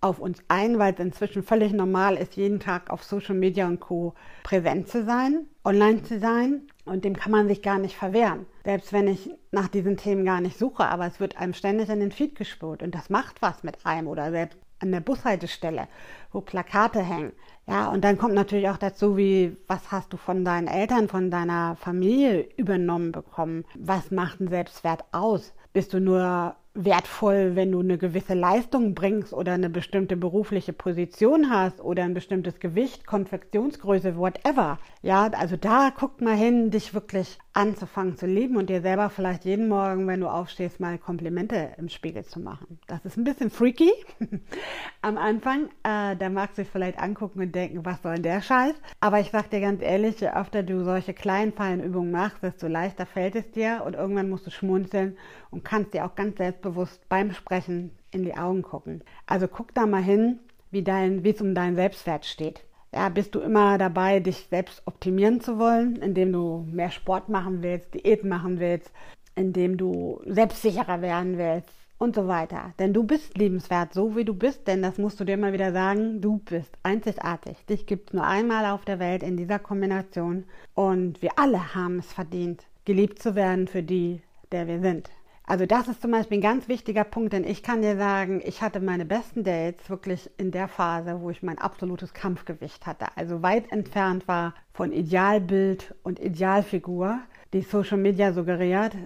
auf 0.00 0.18
uns 0.18 0.42
ein, 0.48 0.80
weil 0.80 0.92
es 0.94 0.98
inzwischen 0.98 1.44
völlig 1.44 1.72
normal 1.72 2.16
ist, 2.16 2.34
jeden 2.34 2.58
Tag 2.58 2.90
auf 2.90 3.04
Social 3.04 3.36
Media 3.36 3.68
und 3.68 3.78
Co. 3.78 4.14
präsent 4.42 4.88
zu 4.88 5.04
sein, 5.04 5.46
online 5.64 6.02
zu 6.02 6.18
sein. 6.18 6.66
Und 6.84 7.04
dem 7.04 7.14
kann 7.14 7.30
man 7.30 7.46
sich 7.46 7.62
gar 7.62 7.78
nicht 7.78 7.96
verwehren. 7.96 8.46
Selbst 8.64 8.92
wenn 8.92 9.06
ich 9.06 9.30
nach 9.52 9.68
diesen 9.68 9.96
Themen 9.96 10.24
gar 10.24 10.40
nicht 10.40 10.58
suche, 10.58 10.84
aber 10.84 11.06
es 11.06 11.20
wird 11.20 11.36
einem 11.36 11.54
ständig 11.54 11.88
in 11.88 12.00
den 12.00 12.10
Feed 12.10 12.34
gespürt 12.34 12.82
und 12.82 12.92
das 12.92 13.08
macht 13.08 13.40
was 13.40 13.62
mit 13.62 13.86
einem 13.86 14.08
oder 14.08 14.32
selbst 14.32 14.58
an 14.80 14.90
der 14.90 14.98
Bushaltestelle, 14.98 15.86
wo 16.32 16.40
Plakate 16.40 17.00
hängen. 17.00 17.32
Ja, 17.66 17.88
und 17.90 18.02
dann 18.02 18.18
kommt 18.18 18.34
natürlich 18.34 18.68
auch 18.68 18.76
dazu, 18.76 19.16
wie, 19.16 19.56
was 19.68 19.92
hast 19.92 20.12
du 20.12 20.16
von 20.16 20.44
deinen 20.44 20.66
Eltern, 20.66 21.08
von 21.08 21.30
deiner 21.30 21.76
Familie 21.76 22.48
übernommen 22.56 23.12
bekommen? 23.12 23.64
Was 23.78 24.10
macht 24.10 24.40
ein 24.40 24.48
Selbstwert 24.48 25.04
aus? 25.12 25.54
Bist 25.72 25.94
du 25.94 26.00
nur 26.00 26.56
wertvoll, 26.74 27.54
wenn 27.54 27.70
du 27.70 27.80
eine 27.80 27.98
gewisse 27.98 28.34
Leistung 28.34 28.94
bringst 28.94 29.32
oder 29.32 29.52
eine 29.52 29.70
bestimmte 29.70 30.16
berufliche 30.16 30.72
Position 30.72 31.50
hast 31.50 31.80
oder 31.80 32.02
ein 32.02 32.14
bestimmtes 32.14 32.60
Gewicht, 32.60 33.06
Konfektionsgröße, 33.06 34.16
whatever. 34.16 34.78
Ja, 35.02 35.28
also 35.38 35.56
da 35.56 35.92
guckt 35.96 36.20
mal 36.20 36.36
hin, 36.36 36.70
dich 36.70 36.94
wirklich 36.94 37.38
anzufangen 37.54 38.16
zu 38.16 38.26
lieben 38.26 38.56
und 38.56 38.70
dir 38.70 38.80
selber 38.80 39.10
vielleicht 39.10 39.44
jeden 39.44 39.68
Morgen, 39.68 40.06
wenn 40.06 40.20
du 40.20 40.28
aufstehst, 40.28 40.80
mal 40.80 40.98
Komplimente 40.98 41.72
im 41.76 41.88
Spiegel 41.88 42.24
zu 42.24 42.40
machen. 42.40 42.78
Das 42.86 43.04
ist 43.04 43.18
ein 43.18 43.24
bisschen 43.24 43.50
freaky 43.50 43.92
am 45.02 45.18
Anfang. 45.18 45.66
Äh, 45.82 46.16
da 46.16 46.30
magst 46.30 46.56
du 46.56 46.62
dich 46.62 46.70
vielleicht 46.70 46.98
angucken 46.98 47.40
und 47.40 47.54
denken, 47.54 47.84
was 47.84 48.00
soll 48.02 48.18
der 48.20 48.40
Scheiß? 48.40 48.74
Aber 49.00 49.20
ich 49.20 49.30
sag 49.30 49.50
dir 49.50 49.60
ganz 49.60 49.82
ehrlich, 49.82 50.20
je 50.20 50.30
öfter 50.30 50.62
du 50.62 50.82
solche 50.82 51.12
kleinen, 51.12 51.52
feinen 51.52 51.84
Übungen 51.84 52.10
machst, 52.10 52.42
desto 52.42 52.68
leichter 52.68 53.04
fällt 53.04 53.36
es 53.36 53.50
dir 53.50 53.82
und 53.84 53.94
irgendwann 53.94 54.30
musst 54.30 54.46
du 54.46 54.50
schmunzeln 54.50 55.18
und 55.50 55.64
kannst 55.64 55.92
dir 55.92 56.06
auch 56.06 56.14
ganz 56.14 56.38
selbstbewusst 56.38 57.06
beim 57.10 57.32
Sprechen 57.32 57.90
in 58.10 58.24
die 58.24 58.36
Augen 58.36 58.62
gucken. 58.62 59.02
Also 59.26 59.46
guck 59.46 59.74
da 59.74 59.86
mal 59.86 60.02
hin, 60.02 60.38
wie 60.70 60.82
dein, 60.82 61.22
es 61.24 61.40
um 61.42 61.54
deinen 61.54 61.76
Selbstwert 61.76 62.24
steht 62.24 62.64
ja, 62.94 63.08
bist 63.08 63.34
du 63.34 63.40
immer 63.40 63.78
dabei, 63.78 64.20
dich 64.20 64.46
selbst 64.50 64.82
optimieren 64.86 65.40
zu 65.40 65.58
wollen, 65.58 65.96
indem 65.96 66.32
du 66.32 66.66
mehr 66.70 66.90
Sport 66.90 67.28
machen 67.28 67.62
willst, 67.62 67.94
Diät 67.94 68.24
machen 68.24 68.60
willst, 68.60 68.90
indem 69.34 69.76
du 69.76 70.20
selbstsicherer 70.26 71.00
werden 71.00 71.38
willst 71.38 71.70
und 71.98 72.14
so 72.14 72.26
weiter. 72.26 72.74
Denn 72.78 72.92
du 72.92 73.04
bist 73.04 73.38
liebenswert, 73.38 73.94
so 73.94 74.14
wie 74.16 74.24
du 74.24 74.34
bist, 74.34 74.66
denn 74.66 74.82
das 74.82 74.98
musst 74.98 75.20
du 75.20 75.24
dir 75.24 75.34
immer 75.34 75.52
wieder 75.52 75.72
sagen, 75.72 76.20
du 76.20 76.38
bist 76.38 76.76
einzigartig. 76.82 77.64
Dich 77.66 77.86
gibt 77.86 78.10
es 78.10 78.14
nur 78.14 78.26
einmal 78.26 78.66
auf 78.66 78.84
der 78.84 78.98
Welt 78.98 79.22
in 79.22 79.36
dieser 79.36 79.58
Kombination 79.58 80.44
und 80.74 81.22
wir 81.22 81.30
alle 81.36 81.74
haben 81.74 82.00
es 82.00 82.12
verdient, 82.12 82.64
geliebt 82.84 83.22
zu 83.22 83.34
werden 83.34 83.68
für 83.68 83.82
die, 83.82 84.20
der 84.50 84.66
wir 84.66 84.80
sind. 84.80 85.10
Also 85.44 85.66
das 85.66 85.88
ist 85.88 86.00
zum 86.00 86.12
Beispiel 86.12 86.38
ein 86.38 86.42
ganz 86.42 86.68
wichtiger 86.68 87.04
Punkt, 87.04 87.32
denn 87.32 87.44
ich 87.44 87.62
kann 87.62 87.82
dir 87.82 87.96
sagen, 87.96 88.40
ich 88.44 88.62
hatte 88.62 88.80
meine 88.80 89.04
besten 89.04 89.42
Dates 89.42 89.90
wirklich 89.90 90.30
in 90.38 90.52
der 90.52 90.68
Phase, 90.68 91.20
wo 91.20 91.30
ich 91.30 91.42
mein 91.42 91.58
absolutes 91.58 92.14
Kampfgewicht 92.14 92.86
hatte. 92.86 93.06
Also 93.16 93.42
weit 93.42 93.70
entfernt 93.72 94.28
war 94.28 94.54
von 94.72 94.92
Idealbild 94.92 95.94
und 96.04 96.20
Idealfigur, 96.20 97.18
die 97.52 97.62
Social 97.62 97.98
Media 97.98 98.32
suggeriert. 98.32 98.96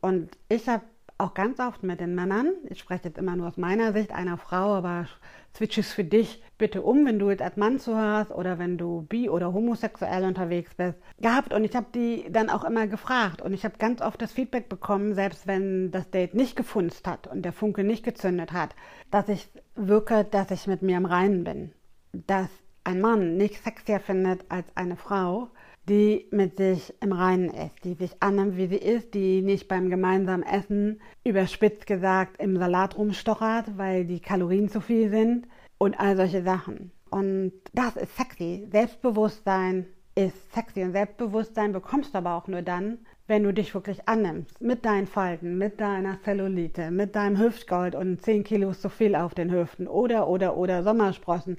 Und 0.00 0.30
ich 0.48 0.68
habe 0.68 0.82
auch 1.16 1.34
ganz 1.34 1.60
oft 1.60 1.82
mit 1.82 2.00
den 2.00 2.14
Männern, 2.14 2.52
ich 2.68 2.80
spreche 2.80 3.04
jetzt 3.04 3.18
immer 3.18 3.36
nur 3.36 3.46
aus 3.46 3.56
meiner 3.56 3.92
Sicht 3.92 4.12
einer 4.12 4.36
Frau, 4.36 4.74
aber 4.74 5.06
switch 5.54 5.78
es 5.78 5.92
für 5.92 6.02
dich 6.02 6.42
bitte 6.58 6.82
um, 6.82 7.06
wenn 7.06 7.18
du 7.18 7.30
jetzt 7.30 7.42
als 7.42 7.56
Mann 7.56 7.78
zuhörst 7.78 8.32
oder 8.32 8.58
wenn 8.58 8.78
du 8.78 9.02
bi- 9.02 9.28
oder 9.28 9.52
homosexuell 9.52 10.24
unterwegs 10.24 10.74
bist, 10.74 10.98
gehabt. 11.20 11.54
Und 11.54 11.64
ich 11.64 11.76
habe 11.76 11.86
die 11.94 12.26
dann 12.30 12.50
auch 12.50 12.64
immer 12.64 12.88
gefragt. 12.88 13.42
Und 13.42 13.52
ich 13.52 13.64
habe 13.64 13.78
ganz 13.78 14.00
oft 14.00 14.20
das 14.20 14.32
Feedback 14.32 14.68
bekommen, 14.68 15.14
selbst 15.14 15.46
wenn 15.46 15.92
das 15.92 16.10
Date 16.10 16.34
nicht 16.34 16.56
gefunzt 16.56 17.06
hat 17.06 17.28
und 17.28 17.42
der 17.42 17.52
Funke 17.52 17.84
nicht 17.84 18.04
gezündet 18.04 18.52
hat, 18.52 18.74
dass 19.10 19.28
ich 19.28 19.48
wirke, 19.76 20.24
dass 20.24 20.50
ich 20.50 20.66
mit 20.66 20.82
mir 20.82 20.96
im 20.96 21.06
Reinen 21.06 21.44
bin. 21.44 21.72
Dass 22.12 22.48
ein 22.82 23.00
Mann 23.00 23.36
nicht 23.36 23.62
sexier 23.62 24.00
findet 24.00 24.44
als 24.48 24.66
eine 24.76 24.96
Frau, 24.96 25.48
die 25.88 26.26
mit 26.30 26.56
sich 26.56 26.94
im 27.00 27.12
Reinen 27.12 27.50
ist, 27.50 27.84
die 27.84 27.94
sich 27.94 28.10
annimmt, 28.20 28.56
wie 28.56 28.66
sie 28.66 28.76
ist, 28.76 29.14
die 29.14 29.42
nicht 29.42 29.68
beim 29.68 29.90
gemeinsamen 29.90 30.42
Essen 30.42 31.00
überspitzt 31.24 31.86
gesagt 31.86 32.40
im 32.40 32.56
Salat 32.56 32.96
rumstochert, 32.96 33.76
weil 33.76 34.04
die 34.04 34.20
Kalorien 34.20 34.68
zu 34.68 34.80
viel 34.80 35.10
sind 35.10 35.46
und 35.78 35.98
all 36.00 36.16
solche 36.16 36.42
Sachen. 36.42 36.90
Und 37.10 37.52
das 37.74 37.96
ist 37.96 38.16
sexy. 38.16 38.66
Selbstbewusstsein 38.72 39.86
ist 40.14 40.52
sexy 40.52 40.82
und 40.82 40.92
Selbstbewusstsein 40.92 41.72
bekommst 41.72 42.14
du 42.14 42.18
aber 42.18 42.34
auch 42.34 42.48
nur 42.48 42.62
dann, 42.62 42.98
wenn 43.26 43.42
du 43.42 43.52
dich 43.52 43.74
wirklich 43.74 44.08
annimmst. 44.08 44.60
Mit 44.60 44.84
deinen 44.84 45.06
Falten, 45.06 45.58
mit 45.58 45.80
deiner 45.80 46.20
Zellulite, 46.22 46.90
mit 46.90 47.14
deinem 47.14 47.38
Hüftgold 47.38 47.94
und 47.94 48.22
10 48.22 48.44
Kilo 48.44 48.72
zu 48.72 48.88
viel 48.88 49.14
auf 49.14 49.34
den 49.34 49.50
Hüften 49.50 49.86
oder, 49.86 50.28
oder, 50.28 50.56
oder 50.56 50.82
Sommersprossen, 50.82 51.58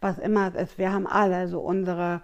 was 0.00 0.18
immer 0.18 0.48
es 0.48 0.70
ist. 0.70 0.78
Wir 0.78 0.92
haben 0.92 1.06
alle 1.06 1.48
so 1.48 1.60
unsere 1.60 2.22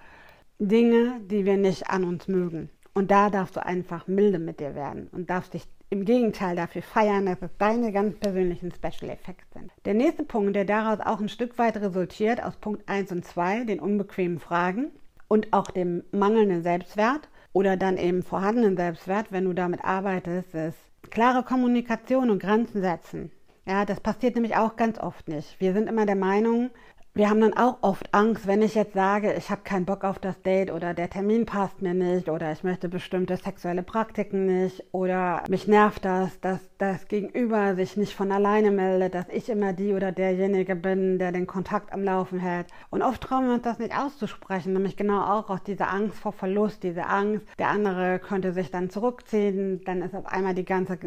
Dinge, 0.69 1.21
die 1.29 1.45
wir 1.45 1.57
nicht 1.57 1.91
an 1.91 2.05
uns 2.05 2.29
mögen. 2.29 2.71
Und 2.95 3.11
da 3.11 3.31
darfst 3.31 3.57
du 3.57 3.67
einfach 3.67 4.07
milde 4.07 4.39
mit 4.39 4.61
dir 4.61 4.77
werden 4.77 5.09
und 5.11 5.29
darfst 5.29 5.55
dich 5.55 5.67
im 5.91 6.05
Gegenteil 6.05 6.55
dafür 6.55 6.83
feiern, 6.83 7.27
dass 7.27 7.43
es 7.43 7.51
deine 7.59 7.91
ganz 7.91 8.17
persönlichen 8.19 8.71
Special 8.71 9.11
Effects 9.11 9.53
sind. 9.53 9.73
Der 9.85 9.95
nächste 9.95 10.23
Punkt, 10.23 10.55
der 10.55 10.65
daraus 10.65 11.01
auch 11.01 11.21
ein 11.21 11.29
Stück 11.29 11.59
weit 11.59 11.79
resultiert, 11.79 12.43
aus 12.43 12.57
Punkt 12.57 12.89
1 12.89 13.11
und 13.11 13.25
2, 13.25 13.65
den 13.65 13.81
unbequemen 13.81 14.39
Fragen 14.39 14.93
und 15.27 15.53
auch 15.53 15.71
dem 15.71 16.05
mangelnden 16.13 16.63
Selbstwert 16.63 17.29
oder 17.53 17.77
dann 17.77 17.97
eben 17.97 18.23
vorhandenen 18.23 18.77
Selbstwert, 18.77 19.33
wenn 19.33 19.45
du 19.45 19.55
damit 19.55 19.83
arbeitest, 19.83 20.55
ist 20.55 20.79
klare 21.11 21.43
Kommunikation 21.43 22.31
und 22.31 22.41
Grenzen 22.41 22.83
setzen. 22.83 23.33
Ja, 23.67 23.85
das 23.85 24.01
passiert 24.01 24.35
nämlich 24.35 24.57
auch 24.57 24.77
ganz 24.77 24.99
oft 24.99 25.29
nicht. 25.29 25.61
Wir 25.61 25.73
sind 25.73 25.89
immer 25.89 26.05
der 26.05 26.17
Meinung, 26.17 26.71
wir 27.15 27.29
haben 27.29 27.43
dann 27.43 27.55
auch 27.55 27.77
oft 27.83 28.15
Angst, 28.15 28.47
wenn 28.47 28.63
ich 28.63 28.75
jetzt 28.75 28.95
sage, 28.95 29.35
ich 29.35 29.51
habe 29.51 29.61
keinen 29.65 29.85
Bock 29.85 30.03
auf 30.03 30.19
das 30.19 30.41
Date 30.41 30.71
oder 30.71 30.95
der 30.95 31.11
Termin 31.11 31.45
passt 31.45 31.83
mir 31.83 31.93
nicht 31.93 32.31
oder 32.31 32.51
ich 32.53 32.65
möchte 32.65 32.89
bestimmte 32.89 33.37
sexuelle 33.37 33.83
Praktiken 33.83 34.47
nicht 34.47 34.83
oder 34.93 35.43
mich 35.51 35.69
nervt 35.69 36.07
das, 36.07 36.41
dass 36.41 36.61
das 36.79 37.09
Gegenüber 37.09 37.75
sich 37.75 37.99
nicht 37.99 38.15
von 38.15 38.33
alleine 38.33 38.71
meldet, 38.71 39.15
dass 39.15 39.29
ich 39.29 39.51
immer 39.51 39.75
die 39.75 39.93
oder 39.93 40.11
derjenige 40.11 40.75
bin, 40.75 41.19
der 41.19 41.33
den 41.33 41.47
Kontakt 41.47 41.93
am 41.93 42.03
Laufen 42.03 42.39
hält. 42.39 42.69
Und 42.89 43.03
oft 43.03 43.21
trauen 43.21 43.47
wir 43.47 43.55
uns 43.55 43.63
das 43.63 43.79
nicht 43.79 43.95
auszusprechen, 43.95 44.73
nämlich 44.73 44.97
genau 44.97 45.21
auch 45.21 45.51
aus 45.51 45.63
dieser 45.63 45.93
Angst 45.93 46.19
vor 46.19 46.33
Verlust, 46.33 46.83
diese 46.83 47.05
Angst, 47.05 47.47
der 47.59 47.69
andere 47.69 48.21
könnte 48.21 48.55
sich 48.55 48.71
dann 48.71 48.89
zurückziehen, 48.89 49.83
dann 49.85 50.01
ist 50.01 50.15
auf 50.15 50.25
einmal 50.25 50.55
die 50.55 50.65
ganze 50.65 50.99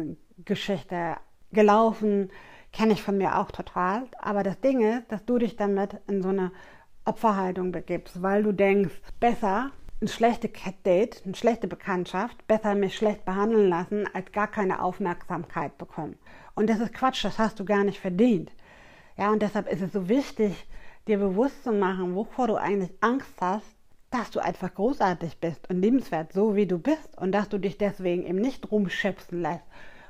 Geschichte 0.44 1.16
gelaufen 1.50 2.30
Kenne 2.76 2.92
ich 2.92 3.02
von 3.02 3.16
mir 3.16 3.38
auch 3.38 3.50
total. 3.50 4.02
Aber 4.18 4.42
das 4.42 4.60
Ding 4.60 4.82
ist, 4.82 5.10
dass 5.10 5.24
du 5.24 5.38
dich 5.38 5.56
damit 5.56 5.96
in 6.08 6.20
so 6.20 6.28
eine 6.28 6.52
Opferhaltung 7.06 7.72
begibst, 7.72 8.20
weil 8.20 8.42
du 8.42 8.52
denkst, 8.52 9.00
besser 9.18 9.70
ein 10.02 10.08
schlechtes 10.08 10.50
Date, 10.84 11.22
eine 11.24 11.34
schlechte 11.34 11.68
Bekanntschaft, 11.68 12.46
besser 12.46 12.74
mich 12.74 12.94
schlecht 12.94 13.24
behandeln 13.24 13.70
lassen, 13.70 14.06
als 14.12 14.30
gar 14.30 14.46
keine 14.46 14.82
Aufmerksamkeit 14.82 15.78
bekommen. 15.78 16.18
Und 16.54 16.68
das 16.68 16.80
ist 16.80 16.92
Quatsch, 16.92 17.24
das 17.24 17.38
hast 17.38 17.58
du 17.58 17.64
gar 17.64 17.82
nicht 17.82 17.98
verdient. 17.98 18.52
Ja, 19.16 19.32
und 19.32 19.40
deshalb 19.40 19.72
ist 19.72 19.80
es 19.80 19.94
so 19.94 20.10
wichtig, 20.10 20.68
dir 21.08 21.16
bewusst 21.16 21.64
zu 21.64 21.72
machen, 21.72 22.14
wovor 22.14 22.46
du 22.46 22.56
eigentlich 22.56 22.92
Angst 23.00 23.40
hast, 23.40 23.74
dass 24.10 24.30
du 24.30 24.40
einfach 24.40 24.74
großartig 24.74 25.40
bist 25.40 25.66
und 25.70 25.80
liebenswert, 25.80 26.34
so 26.34 26.54
wie 26.54 26.66
du 26.66 26.78
bist 26.78 27.16
und 27.16 27.32
dass 27.32 27.48
du 27.48 27.56
dich 27.56 27.78
deswegen 27.78 28.26
eben 28.26 28.38
nicht 28.38 28.70
rumschubsen 28.70 29.40
lässt 29.40 29.64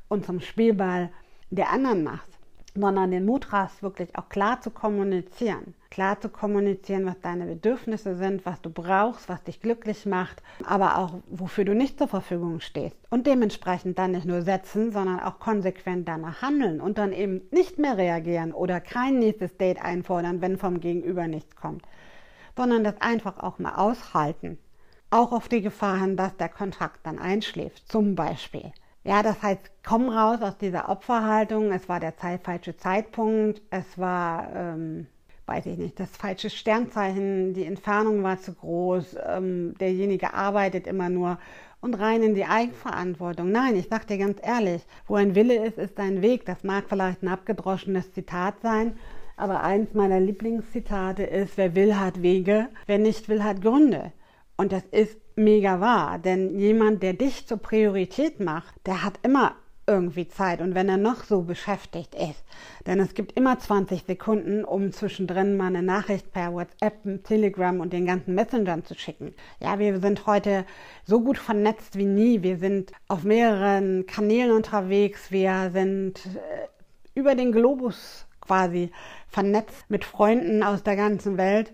und 0.09 0.27
zum 0.27 0.41
Spielball 0.41 1.13
der 1.51 1.71
anderen 1.71 2.03
machst 2.03 2.36
sondern 2.79 3.11
den 3.11 3.25
Mut 3.25 3.53
hast, 3.53 3.83
wirklich 3.83 4.17
auch 4.17 4.29
klar 4.29 4.61
zu 4.61 4.71
kommunizieren. 4.71 5.75
Klar 5.91 6.21
zu 6.21 6.29
kommunizieren, 6.29 7.07
was 7.07 7.21
deine 7.21 7.47
Bedürfnisse 7.47 8.17
sind, 8.17 8.45
was 8.45 8.61
du 8.61 8.71
brauchst, 8.71 9.29
was 9.29 9.43
dich 9.45 9.61
glücklich 9.61 10.07
macht, 10.07 10.43
aber 10.65 10.99
auch 10.99 11.15
wofür 11.29 11.65
du 11.65 11.75
nicht 11.75 11.99
zur 11.99 12.09
Verfügung 12.09 12.61
stehst. 12.61 12.97
Und 13.11 13.27
dementsprechend 13.27 13.99
dann 13.99 14.13
nicht 14.13 14.27
nur 14.27 14.43
setzen, 14.43 14.93
sondern 14.93 15.21
auch 15.21 15.39
konsequent 15.39 16.07
danach 16.09 16.43
handeln 16.43 16.81
und 16.81 16.99
dann 16.99 17.13
eben 17.13 17.43
nicht 17.51 17.79
mehr 17.79 17.97
reagieren 17.97 18.53
oder 18.53 18.81
kein 18.81 19.19
nächstes 19.19 19.57
Date 19.57 19.83
einfordern, 19.83 20.41
wenn 20.41 20.59
vom 20.59 20.81
Gegenüber 20.81 21.29
nichts 21.29 21.57
kommt, 21.57 21.83
sondern 22.57 22.85
das 22.85 23.01
einfach 23.01 23.39
auch 23.39 23.59
mal 23.59 23.77
aushalten. 23.77 24.59
Auch 25.11 25.33
auf 25.33 25.49
die 25.49 25.63
Gefahr 25.63 26.01
hin, 26.01 26.17
dass 26.17 26.37
der 26.37 26.49
Kontakt 26.49 27.07
dann 27.07 27.19
einschläft, 27.19 27.91
zum 27.91 28.15
Beispiel. 28.17 28.73
Ja, 29.07 29.23
das 29.23 29.41
heißt, 29.41 29.71
komm 29.87 30.09
raus 30.09 30.43
aus 30.43 30.59
dieser 30.59 30.89
Opferhaltung. 30.89 31.71
Es 31.71 31.89
war 31.89 32.01
der 32.01 32.17
Zeit, 32.17 32.43
falsche 32.43 32.77
Zeitpunkt. 32.77 33.63
Es 33.71 33.97
war, 33.97 34.49
ähm, 34.53 35.07
weiß 35.47 35.67
ich 35.67 35.79
nicht, 35.79 36.01
das 36.01 36.11
falsche 36.11 36.51
Sternzeichen. 36.51 37.55
Die 37.55 37.67
Entfernung 37.67 38.25
war 38.25 38.41
zu 38.41 38.53
groß. 38.53 39.17
Ähm, 39.25 39.75
derjenige 39.79 40.35
arbeitet 40.35 40.89
immer 40.89 41.09
nur 41.09 41.39
und 41.81 41.95
rein 41.95 42.25
in 42.25 42.35
die 42.35 42.47
Eigenverantwortung. 42.47 43.53
Nein, 43.53 43.77
ich 43.77 43.87
sag 43.89 44.09
dir 44.09 44.19
ganz 44.19 44.39
ehrlich, 44.43 44.85
wo 45.07 45.15
ein 45.15 45.37
Wille 45.37 45.65
ist, 45.65 45.79
ist 45.79 46.01
ein 46.01 46.21
Weg. 46.21 46.45
Das 46.45 46.65
mag 46.65 46.87
vielleicht 46.89 47.23
ein 47.23 47.29
abgedroschenes 47.29 48.11
Zitat 48.11 48.61
sein, 48.61 48.99
aber 49.37 49.63
eins 49.63 49.95
meiner 49.95 50.19
Lieblingszitate 50.19 51.23
ist, 51.23 51.57
wer 51.57 51.77
will, 51.77 51.97
hat 51.97 52.23
Wege, 52.23 52.71
wer 52.87 52.99
nicht 52.99 53.29
will, 53.29 53.45
hat 53.45 53.63
Gründe. 53.63 54.11
Und 54.57 54.73
das 54.73 54.83
ist 54.91 55.21
mega 55.37 55.81
wahr, 55.81 56.19
denn 56.19 56.59
jemand, 56.59 57.03
der 57.03 57.13
dich 57.13 57.47
zur 57.47 57.59
Priorität 57.59 58.41
macht, 58.41 58.75
der 58.87 59.05
hat 59.05 59.21
immer 59.23 59.55
irgendwie 59.87 60.27
Zeit 60.27 60.61
und 60.61 60.75
wenn 60.75 60.89
er 60.89 60.97
noch 60.97 61.23
so 61.23 61.43
beschäftigt 61.43 62.15
ist, 62.15 62.45
denn 62.87 62.99
es 62.99 63.15
gibt 63.15 63.33
immer 63.33 63.59
20 63.59 64.03
Sekunden, 64.05 64.65
um 64.65 64.93
zwischendrin 64.93 65.57
mal 65.57 65.69
eine 65.69 65.83
Nachricht 65.83 66.33
per 66.33 66.53
WhatsApp, 66.53 67.25
Telegram 67.25 67.79
und 67.81 67.93
den 67.93 68.07
ganzen 68.07 68.35
Messengern 68.35 68.85
zu 68.85 68.95
schicken. 68.95 69.33
Ja, 69.61 69.79
wir 69.79 70.01
sind 70.01 70.27
heute 70.27 70.65
so 71.05 71.21
gut 71.21 71.39
vernetzt 71.39 71.97
wie 71.97 72.07
nie. 72.07 72.43
Wir 72.43 72.59
sind 72.59 72.93
auf 73.07 73.23
mehreren 73.23 74.07
Kanälen 74.07 74.51
unterwegs. 74.51 75.31
Wir 75.31 75.71
sind 75.73 76.27
äh, 76.27 76.67
über 77.15 77.37
den 77.37 77.53
Globus 77.53 78.27
quasi 78.41 78.91
vernetzt 79.29 79.89
mit 79.89 80.05
Freunden 80.05 80.63
aus 80.63 80.83
der 80.83 80.97
ganzen 80.97 81.37
Welt 81.37 81.73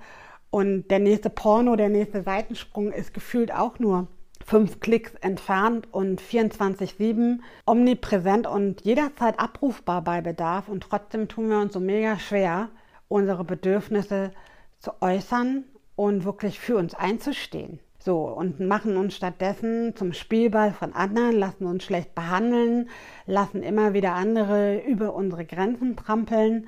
und 0.52 0.88
der 0.90 0.99
nächste 0.99 1.30
Porno, 1.30 1.76
der 1.76 1.88
nächste 1.88 2.23
Seitensprung 2.23 2.92
ist 2.92 3.14
gefühlt 3.14 3.54
auch 3.54 3.78
nur 3.78 4.06
fünf 4.44 4.80
Klicks 4.80 5.14
entfernt 5.23 5.88
und 5.90 6.21
24-7 6.21 7.38
omnipräsent 7.64 8.47
und 8.47 8.82
jederzeit 8.82 9.40
abrufbar 9.40 10.02
bei 10.02 10.21
Bedarf. 10.21 10.68
Und 10.68 10.82
trotzdem 10.82 11.28
tun 11.28 11.49
wir 11.49 11.59
uns 11.59 11.73
so 11.73 11.80
mega 11.80 12.18
schwer, 12.18 12.68
unsere 13.09 13.44
Bedürfnisse 13.44 14.32
zu 14.78 14.90
äußern 15.00 15.64
und 15.97 16.26
wirklich 16.26 16.61
für 16.61 16.76
uns 16.76 16.92
einzustehen. 16.92 17.78
So, 17.99 18.18
und 18.18 18.61
machen 18.61 18.99
uns 18.99 19.16
stattdessen 19.16 19.97
zum 19.97 20.12
Spielball 20.12 20.75
von 20.75 20.92
anderen, 20.92 21.38
lassen 21.38 21.64
uns 21.64 21.82
schlecht 21.82 22.14
behandeln, 22.14 22.90
lassen 23.25 23.62
immer 23.62 23.94
wieder 23.94 24.12
andere 24.12 24.82
über 24.82 25.14
unsere 25.14 25.47
Grenzen 25.47 25.97
trampeln, 25.97 26.66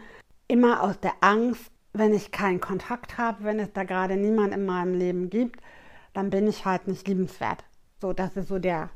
immer 0.49 0.83
aus 0.83 0.99
der 1.01 1.13
Angst, 1.21 1.74
wenn 1.95 2.13
ich 2.13 2.33
keinen 2.33 2.61
Kontakt 2.61 3.19
habe, 3.19 3.45
wenn 3.45 3.61
es 3.61 3.73
da 3.73 3.85
gerade 3.85 4.17
niemand 4.17 4.53
in 4.53 4.67
meinem 4.67 4.95
Leben 4.95 5.31
gibt, 5.31 5.61
dann 6.13 6.29
bin 6.29 6.47
ich 6.47 6.67
halt 6.67 6.89
nicht 6.89 7.07
liebenswert. 7.09 7.65
So, 8.01 8.13
das 8.13 8.37
ist 8.37 8.49
so 8.49 8.59
der 8.59 8.91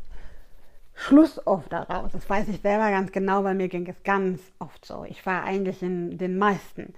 Schluss 0.95 1.41
oft 1.47 1.73
daraus. 1.73 2.11
Das 2.13 2.29
weiß 2.29 2.49
ich 2.49 2.61
selber 2.61 2.91
ganz 2.91 3.13
genau, 3.13 3.45
weil 3.45 3.55
mir 3.55 3.69
ging 3.69 3.87
es 3.87 4.03
ganz 4.03 4.41
oft 4.59 4.85
so. 4.85 5.05
Ich 5.09 5.25
war 5.25 5.45
eigentlich 5.45 5.81
in 5.81 6.19
den 6.19 6.39
meisten 6.39 6.93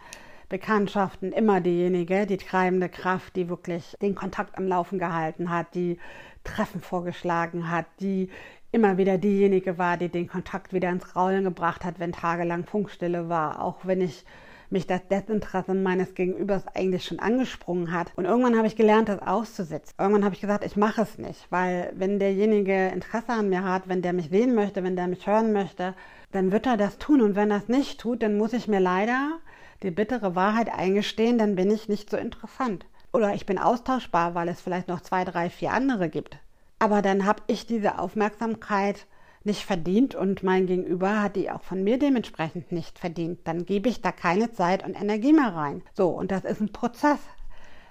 Bekanntschaften 0.48 1.32
immer 1.32 1.60
diejenige, 1.60 2.26
die 2.26 2.38
treibende 2.38 2.88
Kraft, 2.88 3.36
die 3.36 3.50
wirklich 3.50 3.94
den 4.00 4.14
Kontakt 4.14 4.56
am 4.56 4.66
Laufen 4.66 4.98
gehalten 4.98 5.50
hat, 5.50 5.74
die 5.74 5.98
Treffen 6.44 6.80
vorgeschlagen 6.80 7.70
hat, 7.70 7.86
die 8.00 8.30
immer 8.72 8.96
wieder 8.96 9.18
diejenige 9.18 9.76
war, 9.76 9.98
die 9.98 10.08
den 10.08 10.28
Kontakt 10.28 10.72
wieder 10.72 10.88
ins 10.88 11.14
Rollen 11.14 11.44
gebracht 11.44 11.84
hat, 11.84 12.00
wenn 12.00 12.12
tagelang 12.12 12.64
Funkstille 12.64 13.28
war, 13.28 13.62
auch 13.62 13.84
wenn 13.84 14.00
ich 14.00 14.24
mich 14.70 14.86
das 14.86 15.06
Desinteresse 15.08 15.74
meines 15.74 16.14
Gegenübers 16.14 16.64
eigentlich 16.74 17.04
schon 17.04 17.18
angesprungen 17.18 17.92
hat. 17.92 18.12
Und 18.16 18.24
irgendwann 18.24 18.56
habe 18.56 18.66
ich 18.66 18.76
gelernt, 18.76 19.08
das 19.08 19.20
auszusetzen. 19.20 19.94
Irgendwann 19.98 20.24
habe 20.24 20.34
ich 20.34 20.40
gesagt, 20.40 20.64
ich 20.64 20.76
mache 20.76 21.02
es 21.02 21.18
nicht, 21.18 21.46
weil 21.50 21.92
wenn 21.96 22.18
derjenige 22.18 22.88
Interesse 22.88 23.32
an 23.32 23.48
mir 23.48 23.64
hat, 23.64 23.88
wenn 23.88 24.02
der 24.02 24.12
mich 24.12 24.30
sehen 24.30 24.54
möchte, 24.54 24.84
wenn 24.84 24.96
der 24.96 25.08
mich 25.08 25.26
hören 25.26 25.52
möchte, 25.52 25.94
dann 26.32 26.52
wird 26.52 26.66
er 26.66 26.76
das 26.76 26.98
tun. 26.98 27.20
Und 27.20 27.34
wenn 27.34 27.50
er 27.50 27.58
es 27.58 27.68
nicht 27.68 28.00
tut, 28.00 28.22
dann 28.22 28.38
muss 28.38 28.52
ich 28.52 28.68
mir 28.68 28.80
leider 28.80 29.38
die 29.82 29.90
bittere 29.90 30.34
Wahrheit 30.34 30.72
eingestehen, 30.72 31.38
dann 31.38 31.56
bin 31.56 31.70
ich 31.70 31.88
nicht 31.88 32.10
so 32.10 32.16
interessant. 32.16 32.86
Oder 33.12 33.34
ich 33.34 33.46
bin 33.46 33.58
austauschbar, 33.58 34.34
weil 34.34 34.48
es 34.48 34.60
vielleicht 34.60 34.88
noch 34.88 35.00
zwei, 35.00 35.24
drei, 35.24 35.50
vier 35.50 35.72
andere 35.72 36.08
gibt. 36.08 36.38
Aber 36.78 37.02
dann 37.02 37.26
habe 37.26 37.42
ich 37.46 37.66
diese 37.66 37.98
Aufmerksamkeit 37.98 39.06
nicht 39.44 39.64
verdient 39.64 40.14
und 40.14 40.42
mein 40.42 40.66
Gegenüber 40.66 41.22
hat 41.22 41.36
die 41.36 41.50
auch 41.50 41.62
von 41.62 41.82
mir 41.82 41.98
dementsprechend 41.98 42.72
nicht 42.72 42.98
verdient. 42.98 43.40
Dann 43.44 43.64
gebe 43.64 43.88
ich 43.88 44.02
da 44.02 44.12
keine 44.12 44.52
Zeit 44.52 44.84
und 44.84 45.00
Energie 45.00 45.32
mehr 45.32 45.54
rein. 45.54 45.82
So, 45.94 46.08
und 46.08 46.30
das 46.30 46.44
ist 46.44 46.60
ein 46.60 46.72
Prozess. 46.72 47.18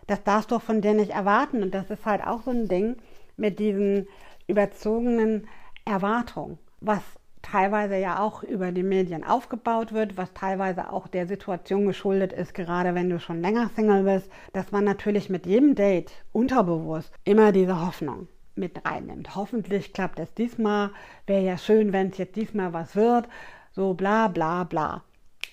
Das 0.05 0.23
darfst 0.23 0.51
du 0.51 0.59
von 0.59 0.81
dir 0.81 0.93
nicht 0.93 1.11
erwarten. 1.11 1.63
Und 1.63 1.73
das 1.73 1.89
ist 1.89 2.05
halt 2.05 2.25
auch 2.25 2.43
so 2.43 2.51
ein 2.51 2.67
Ding 2.67 2.97
mit 3.35 3.59
diesen 3.59 4.07
überzogenen 4.47 5.47
Erwartungen, 5.85 6.59
was 6.81 7.01
teilweise 7.41 7.97
ja 7.97 8.19
auch 8.19 8.43
über 8.43 8.71
die 8.71 8.83
Medien 8.83 9.23
aufgebaut 9.23 9.93
wird, 9.93 10.17
was 10.17 10.33
teilweise 10.33 10.91
auch 10.91 11.07
der 11.07 11.27
Situation 11.27 11.85
geschuldet 11.85 12.33
ist, 12.33 12.53
gerade 12.53 12.95
wenn 12.95 13.09
du 13.09 13.19
schon 13.19 13.41
länger 13.41 13.69
Single 13.75 14.03
bist, 14.03 14.29
dass 14.53 14.71
man 14.71 14.83
natürlich 14.83 15.29
mit 15.29 15.45
jedem 15.45 15.73
Date 15.73 16.11
unterbewusst 16.31 17.13
immer 17.23 17.51
diese 17.51 17.85
Hoffnung 17.85 18.27
mit 18.59 18.85
reinnimmt. 18.85 19.35
Hoffentlich 19.35 19.93
klappt 19.93 20.19
es 20.19 20.33
diesmal. 20.33 20.91
Wäre 21.25 21.43
ja 21.43 21.57
schön, 21.57 21.93
wenn 21.93 22.09
es 22.09 22.17
jetzt 22.17 22.35
diesmal 22.35 22.73
was 22.73 22.95
wird. 22.95 23.27
So 23.71 23.93
bla 23.93 24.27
bla 24.27 24.63
bla. 24.63 25.03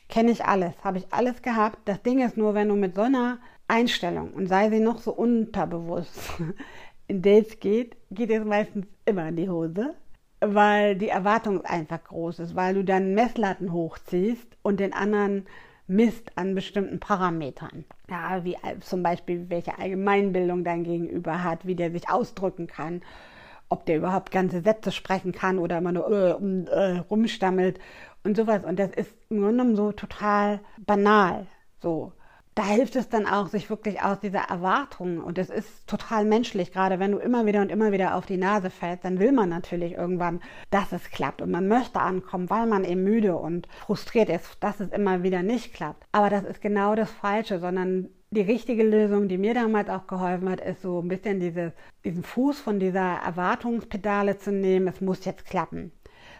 Kenne 0.08 0.30
ich 0.30 0.44
alles, 0.44 0.74
habe 0.84 0.98
ich 0.98 1.12
alles 1.12 1.42
gehabt. 1.42 1.78
Das 1.86 2.02
Ding 2.02 2.20
ist 2.24 2.36
nur, 2.36 2.54
wenn 2.54 2.68
du 2.68 2.74
mit 2.74 2.94
so 2.94 3.02
einer 3.02 3.38
Einstellung 3.68 4.32
und 4.32 4.48
sei 4.48 4.70
sie 4.70 4.80
noch 4.80 4.98
so 4.98 5.12
unterbewusst 5.12 6.18
in 7.08 7.22
Dates 7.22 7.58
geht, 7.60 7.96
geht 8.10 8.30
es 8.30 8.44
meistens 8.44 8.86
immer 9.04 9.28
in 9.28 9.36
die 9.36 9.48
Hose, 9.48 9.94
weil 10.40 10.96
die 10.96 11.08
Erwartung 11.08 11.64
einfach 11.64 12.02
groß 12.04 12.40
ist, 12.40 12.54
weil 12.54 12.74
du 12.74 12.84
dann 12.84 13.14
Messlatten 13.14 13.72
hochziehst 13.72 14.56
und 14.62 14.80
den 14.80 14.92
anderen 14.92 15.46
misst 15.86 16.36
an 16.36 16.54
bestimmten 16.54 17.00
Parametern. 17.00 17.84
Ja, 18.10 18.44
wie 18.44 18.56
zum 18.80 19.02
Beispiel, 19.02 19.48
welche 19.48 19.78
Allgemeinbildung 19.78 20.64
dein 20.64 20.84
Gegenüber 20.84 21.44
hat, 21.44 21.66
wie 21.66 21.76
der 21.76 21.90
sich 21.92 22.08
ausdrücken 22.08 22.66
kann, 22.66 23.02
ob 23.68 23.86
der 23.86 23.96
überhaupt 23.96 24.30
ganze 24.30 24.60
Sätze 24.62 24.92
sprechen 24.92 25.32
kann 25.32 25.58
oder 25.58 25.78
immer 25.78 25.92
nur 25.92 26.10
äh, 26.10 26.30
äh, 26.70 26.98
rumstammelt 26.98 27.78
und 28.24 28.36
sowas. 28.36 28.64
Und 28.64 28.78
das 28.78 28.90
ist 28.90 29.12
im 29.28 29.38
Grunde 29.38 29.52
genommen 29.52 29.76
so 29.76 29.92
total 29.92 30.60
banal. 30.78 31.46
So 31.80 32.12
da 32.56 32.64
hilft 32.64 32.96
es 32.96 33.10
dann 33.10 33.26
auch, 33.26 33.48
sich 33.48 33.68
wirklich 33.68 34.00
aus 34.00 34.18
dieser 34.18 34.48
Erwartung, 34.48 35.22
und 35.22 35.36
es 35.36 35.50
ist 35.50 35.86
total 35.86 36.24
menschlich, 36.24 36.72
gerade 36.72 36.98
wenn 36.98 37.12
du 37.12 37.18
immer 37.18 37.44
wieder 37.44 37.60
und 37.60 37.70
immer 37.70 37.92
wieder 37.92 38.14
auf 38.14 38.24
die 38.24 38.38
Nase 38.38 38.70
fällst, 38.70 39.04
dann 39.04 39.18
will 39.18 39.30
man 39.30 39.50
natürlich 39.50 39.92
irgendwann, 39.92 40.40
dass 40.70 40.90
es 40.90 41.10
klappt 41.10 41.42
und 41.42 41.50
man 41.50 41.68
möchte 41.68 42.00
ankommen, 42.00 42.48
weil 42.48 42.66
man 42.66 42.84
eben 42.84 43.04
müde 43.04 43.36
und 43.36 43.68
frustriert 43.86 44.30
ist, 44.30 44.56
dass 44.60 44.80
es 44.80 44.90
immer 44.90 45.22
wieder 45.22 45.42
nicht 45.42 45.74
klappt. 45.74 46.06
Aber 46.12 46.30
das 46.30 46.44
ist 46.44 46.62
genau 46.62 46.94
das 46.94 47.10
Falsche, 47.10 47.60
sondern 47.60 48.08
die 48.30 48.40
richtige 48.40 48.84
Lösung, 48.84 49.28
die 49.28 49.36
mir 49.36 49.52
damals 49.52 49.90
auch 49.90 50.06
geholfen 50.06 50.48
hat, 50.48 50.62
ist 50.62 50.80
so 50.80 51.02
ein 51.02 51.08
bisschen 51.08 51.40
diese, 51.40 51.74
diesen 52.06 52.22
Fuß 52.22 52.58
von 52.58 52.80
dieser 52.80 53.16
Erwartungspedale 53.16 54.38
zu 54.38 54.50
nehmen, 54.50 54.88
es 54.88 55.02
muss 55.02 55.26
jetzt 55.26 55.44
klappen, 55.44 55.92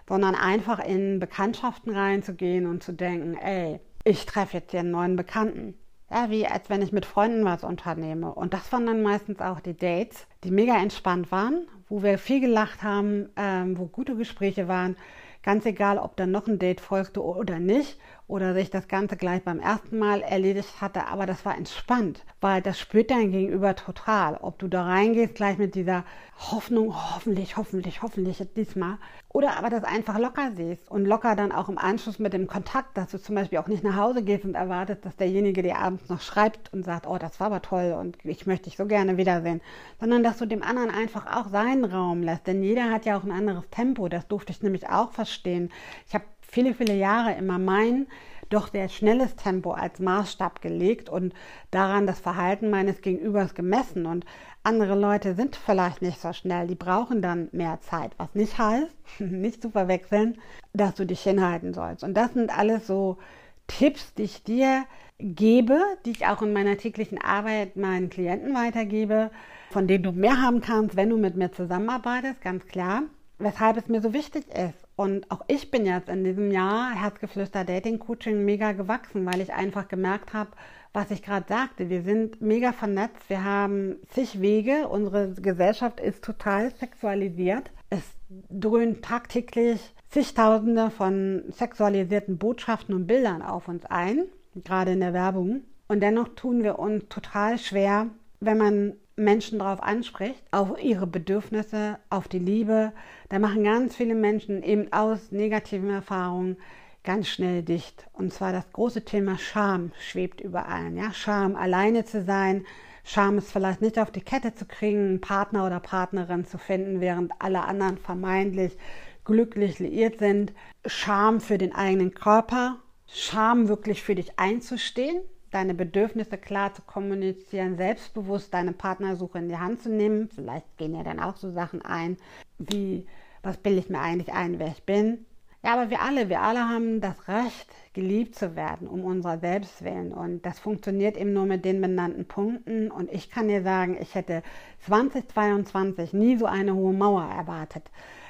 sondern 0.08 0.34
einfach 0.34 0.82
in 0.82 1.20
Bekanntschaften 1.20 1.94
reinzugehen 1.94 2.64
und 2.64 2.82
zu 2.82 2.92
denken, 2.92 3.34
ey, 3.34 3.80
ich 4.02 4.24
treffe 4.24 4.56
jetzt 4.56 4.70
hier 4.70 4.80
einen 4.80 4.92
neuen 4.92 5.16
Bekannten 5.16 5.74
ja, 6.10 6.30
wie 6.30 6.46
als 6.46 6.70
wenn 6.70 6.82
ich 6.82 6.92
mit 6.92 7.06
Freunden 7.06 7.44
was 7.44 7.64
unternehme. 7.64 8.32
Und 8.32 8.54
das 8.54 8.72
waren 8.72 8.86
dann 8.86 9.02
meistens 9.02 9.40
auch 9.40 9.60
die 9.60 9.76
Dates, 9.76 10.26
die 10.44 10.50
mega 10.50 10.76
entspannt 10.76 11.32
waren, 11.32 11.66
wo 11.88 12.02
wir 12.02 12.18
viel 12.18 12.40
gelacht 12.40 12.82
haben, 12.82 13.30
ähm, 13.36 13.78
wo 13.78 13.86
gute 13.86 14.16
Gespräche 14.16 14.68
waren. 14.68 14.96
Ganz 15.42 15.64
egal, 15.66 15.98
ob 15.98 16.16
dann 16.16 16.30
noch 16.30 16.46
ein 16.46 16.58
Date 16.58 16.80
folgte 16.80 17.22
oder 17.22 17.58
nicht 17.58 17.98
oder 18.28 18.54
sich 18.54 18.70
das 18.70 18.88
Ganze 18.88 19.16
gleich 19.16 19.42
beim 19.42 19.60
ersten 19.60 19.98
Mal 19.98 20.20
erledigt 20.20 20.80
hatte, 20.80 21.06
aber 21.06 21.26
das 21.26 21.44
war 21.44 21.56
entspannt, 21.56 22.24
weil 22.40 22.60
das 22.60 22.78
spürt 22.78 23.10
dein 23.10 23.30
Gegenüber 23.30 23.76
total, 23.76 24.36
ob 24.36 24.58
du 24.58 24.66
da 24.66 24.82
reingehst 24.82 25.36
gleich 25.36 25.58
mit 25.58 25.76
dieser 25.76 26.04
Hoffnung, 26.50 26.94
hoffentlich, 26.94 27.56
hoffentlich, 27.56 28.02
hoffentlich 28.02 28.42
diesmal, 28.56 28.98
oder 29.28 29.56
aber 29.56 29.70
das 29.70 29.84
einfach 29.84 30.18
locker 30.18 30.50
siehst 30.56 30.90
und 30.90 31.04
locker 31.04 31.36
dann 31.36 31.52
auch 31.52 31.68
im 31.68 31.78
Anschluss 31.78 32.18
mit 32.18 32.32
dem 32.32 32.48
Kontakt, 32.48 32.96
dass 32.96 33.10
du 33.10 33.18
zum 33.18 33.36
Beispiel 33.36 33.58
auch 33.58 33.68
nicht 33.68 33.84
nach 33.84 33.96
Hause 33.96 34.24
gehst 34.24 34.44
und 34.44 34.54
erwartest, 34.54 35.04
dass 35.04 35.16
derjenige 35.16 35.62
dir 35.62 35.78
abends 35.78 36.08
noch 36.08 36.20
schreibt 36.20 36.72
und 36.72 36.84
sagt, 36.84 37.06
oh, 37.06 37.18
das 37.18 37.38
war 37.38 37.46
aber 37.46 37.62
toll 37.62 37.96
und 37.98 38.16
ich 38.24 38.46
möchte 38.46 38.64
dich 38.64 38.76
so 38.76 38.86
gerne 38.86 39.18
wiedersehen, 39.18 39.60
sondern 40.00 40.24
dass 40.24 40.38
du 40.38 40.46
dem 40.46 40.62
anderen 40.62 40.90
einfach 40.90 41.26
auch 41.26 41.48
seinen 41.48 41.84
Raum 41.84 42.22
lässt, 42.22 42.46
denn 42.46 42.62
jeder 42.62 42.90
hat 42.90 43.04
ja 43.06 43.16
auch 43.16 43.24
ein 43.24 43.32
anderes 43.32 43.68
Tempo, 43.70 44.08
das 44.08 44.26
durfte 44.26 44.52
ich 44.52 44.62
nämlich 44.62 44.88
auch 44.88 45.12
verstehen. 45.12 45.70
Ich 46.08 46.14
habe 46.14 46.24
viele, 46.56 46.72
viele 46.72 46.94
Jahre 46.94 47.34
immer 47.34 47.58
mein 47.58 48.06
doch 48.48 48.72
sehr 48.72 48.88
schnelles 48.88 49.36
Tempo 49.36 49.72
als 49.72 50.00
Maßstab 50.00 50.62
gelegt 50.62 51.10
und 51.10 51.34
daran 51.70 52.06
das 52.06 52.18
Verhalten 52.18 52.70
meines 52.70 53.02
Gegenübers 53.02 53.54
gemessen. 53.54 54.06
Und 54.06 54.24
andere 54.62 54.98
Leute 54.98 55.34
sind 55.34 55.54
vielleicht 55.54 56.00
nicht 56.00 56.18
so 56.18 56.32
schnell, 56.32 56.66
die 56.66 56.74
brauchen 56.74 57.20
dann 57.20 57.50
mehr 57.52 57.80
Zeit, 57.82 58.12
was 58.16 58.34
nicht 58.34 58.56
heißt, 58.56 58.96
nicht 59.18 59.60
zu 59.60 59.68
verwechseln, 59.68 60.38
dass 60.72 60.94
du 60.94 61.04
dich 61.04 61.20
hinhalten 61.20 61.74
sollst. 61.74 62.02
Und 62.02 62.14
das 62.14 62.32
sind 62.32 62.56
alles 62.56 62.86
so 62.86 63.18
Tipps, 63.66 64.14
die 64.14 64.22
ich 64.22 64.42
dir 64.42 64.86
gebe, 65.18 65.78
die 66.06 66.12
ich 66.12 66.26
auch 66.26 66.40
in 66.40 66.54
meiner 66.54 66.78
täglichen 66.78 67.20
Arbeit 67.20 67.76
meinen 67.76 68.08
Klienten 68.08 68.54
weitergebe, 68.54 69.30
von 69.72 69.86
denen 69.86 70.04
du 70.04 70.12
mehr 70.12 70.40
haben 70.40 70.62
kannst, 70.62 70.96
wenn 70.96 71.10
du 71.10 71.18
mit 71.18 71.36
mir 71.36 71.52
zusammenarbeitest, 71.52 72.40
ganz 72.40 72.64
klar. 72.66 73.02
Weshalb 73.38 73.76
es 73.76 73.88
mir 73.88 74.00
so 74.00 74.14
wichtig 74.14 74.46
ist, 74.48 74.85
und 74.96 75.30
auch 75.30 75.44
ich 75.46 75.70
bin 75.70 75.84
jetzt 75.84 76.08
in 76.08 76.24
diesem 76.24 76.50
Jahr 76.50 76.94
Herzgeflüster 76.94 77.64
Dating 77.64 77.98
Coaching 77.98 78.44
mega 78.44 78.72
gewachsen, 78.72 79.26
weil 79.26 79.42
ich 79.42 79.52
einfach 79.52 79.88
gemerkt 79.88 80.32
habe, 80.32 80.50
was 80.94 81.10
ich 81.10 81.22
gerade 81.22 81.46
sagte. 81.46 81.90
Wir 81.90 82.02
sind 82.02 82.40
mega 82.40 82.72
vernetzt, 82.72 83.28
wir 83.28 83.44
haben 83.44 83.96
zig 84.08 84.40
Wege, 84.40 84.88
unsere 84.88 85.34
Gesellschaft 85.34 86.00
ist 86.00 86.24
total 86.24 86.74
sexualisiert. 86.74 87.70
Es 87.90 88.02
dröhnen 88.48 89.02
tagtäglich 89.02 89.94
zigtausende 90.08 90.90
von 90.90 91.44
sexualisierten 91.50 92.38
Botschaften 92.38 92.94
und 92.94 93.06
Bildern 93.06 93.42
auf 93.42 93.68
uns 93.68 93.84
ein, 93.84 94.24
gerade 94.64 94.92
in 94.92 95.00
der 95.00 95.12
Werbung. 95.12 95.64
Und 95.88 96.00
dennoch 96.00 96.28
tun 96.28 96.62
wir 96.62 96.78
uns 96.78 97.04
total 97.10 97.58
schwer, 97.58 98.06
wenn 98.40 98.58
man 98.58 98.92
Menschen 99.16 99.58
darauf 99.58 99.82
anspricht, 99.82 100.42
auf 100.50 100.80
ihre 100.80 101.06
Bedürfnisse, 101.06 101.98
auf 102.10 102.28
die 102.28 102.38
Liebe. 102.38 102.92
Da 103.30 103.38
machen 103.38 103.64
ganz 103.64 103.96
viele 103.96 104.14
Menschen 104.14 104.62
eben 104.62 104.92
aus 104.92 105.32
negativen 105.32 105.90
Erfahrungen 105.90 106.56
ganz 107.02 107.28
schnell 107.28 107.62
dicht. 107.62 108.06
Und 108.12 108.32
zwar 108.32 108.52
das 108.52 108.70
große 108.72 109.04
Thema 109.04 109.38
Scham 109.38 109.92
schwebt 109.98 110.40
über 110.40 110.68
allen. 110.68 110.96
Ja? 110.96 111.12
Scham, 111.12 111.56
alleine 111.56 112.04
zu 112.04 112.22
sein, 112.22 112.66
Scham 113.04 113.38
ist 113.38 113.52
vielleicht 113.52 113.80
nicht 113.80 114.00
auf 114.00 114.10
die 114.10 114.20
Kette 114.20 114.54
zu 114.54 114.66
kriegen, 114.66 114.98
einen 114.98 115.20
Partner 115.20 115.64
oder 115.64 115.78
Partnerin 115.78 116.44
zu 116.44 116.58
finden, 116.58 117.00
während 117.00 117.32
alle 117.38 117.62
anderen 117.62 117.98
vermeintlich 117.98 118.76
glücklich 119.24 119.78
liiert 119.78 120.18
sind. 120.18 120.52
Scham 120.84 121.40
für 121.40 121.56
den 121.56 121.72
eigenen 121.72 122.14
Körper, 122.14 122.80
Scham 123.06 123.68
wirklich 123.68 124.02
für 124.02 124.16
dich 124.16 124.38
einzustehen, 124.40 125.22
deine 125.56 125.72
Bedürfnisse 125.72 126.36
klar 126.36 126.74
zu 126.74 126.82
kommunizieren, 126.82 127.78
selbstbewusst 127.78 128.52
deine 128.52 128.72
Partnersuche 128.72 129.38
in 129.38 129.48
die 129.48 129.56
Hand 129.56 129.82
zu 129.82 129.88
nehmen. 129.88 130.28
Vielleicht 130.28 130.76
gehen 130.76 130.94
ja 130.94 131.02
dann 131.02 131.18
auch 131.18 131.36
so 131.36 131.50
Sachen 131.50 131.82
ein, 131.82 132.18
wie, 132.58 133.06
was 133.42 133.56
bilde 133.56 133.78
ich 133.78 133.88
mir 133.88 134.00
eigentlich 134.00 134.34
ein, 134.34 134.58
wer 134.58 134.68
ich 134.68 134.82
bin? 134.82 135.24
Ja, 135.64 135.72
aber 135.72 135.88
wir 135.88 136.02
alle, 136.02 136.28
wir 136.28 136.42
alle 136.42 136.68
haben 136.68 137.00
das 137.00 137.26
Recht, 137.26 137.68
geliebt 137.94 138.34
zu 138.34 138.54
werden, 138.54 138.86
um 138.86 139.02
unserer 139.02 139.38
selbst 139.38 139.82
willen. 139.82 140.12
Und 140.12 140.44
das 140.44 140.58
funktioniert 140.58 141.16
eben 141.16 141.32
nur 141.32 141.46
mit 141.46 141.64
den 141.64 141.80
benannten 141.80 142.26
Punkten. 142.26 142.90
Und 142.90 143.10
ich 143.10 143.30
kann 143.30 143.48
dir 143.48 143.62
sagen, 143.62 143.96
ich 143.98 144.14
hätte 144.14 144.42
2022 144.84 146.12
nie 146.12 146.36
so 146.36 146.44
eine 146.44 146.74
hohe 146.74 146.92
Mauer 146.92 147.24
erwartet. 147.24 147.84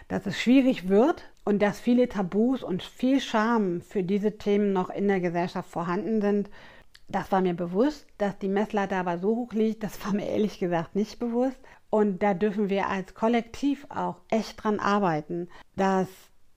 Dass 0.06 0.26
es 0.26 0.40
schwierig 0.40 0.88
wird 0.88 1.24
und 1.44 1.60
dass 1.60 1.80
viele 1.80 2.08
Tabus 2.08 2.62
und 2.62 2.84
viel 2.84 3.20
Scham 3.20 3.80
für 3.80 4.04
diese 4.04 4.38
Themen 4.38 4.72
noch 4.72 4.90
in 4.90 5.08
der 5.08 5.18
Gesellschaft 5.18 5.68
vorhanden 5.68 6.20
sind, 6.20 6.48
das 7.08 7.30
war 7.32 7.40
mir 7.40 7.54
bewusst. 7.54 8.06
Dass 8.18 8.38
die 8.38 8.48
Messlatte 8.48 8.96
aber 8.96 9.18
so 9.18 9.36
hoch 9.36 9.52
liegt, 9.52 9.82
das 9.82 10.04
war 10.04 10.12
mir 10.12 10.26
ehrlich 10.26 10.58
gesagt 10.58 10.94
nicht 10.94 11.18
bewusst. 11.18 11.58
Und 11.90 12.22
da 12.22 12.34
dürfen 12.34 12.68
wir 12.68 12.88
als 12.88 13.14
Kollektiv 13.14 13.86
auch 13.88 14.16
echt 14.28 14.62
dran 14.62 14.80
arbeiten, 14.80 15.48
dass 15.76 16.08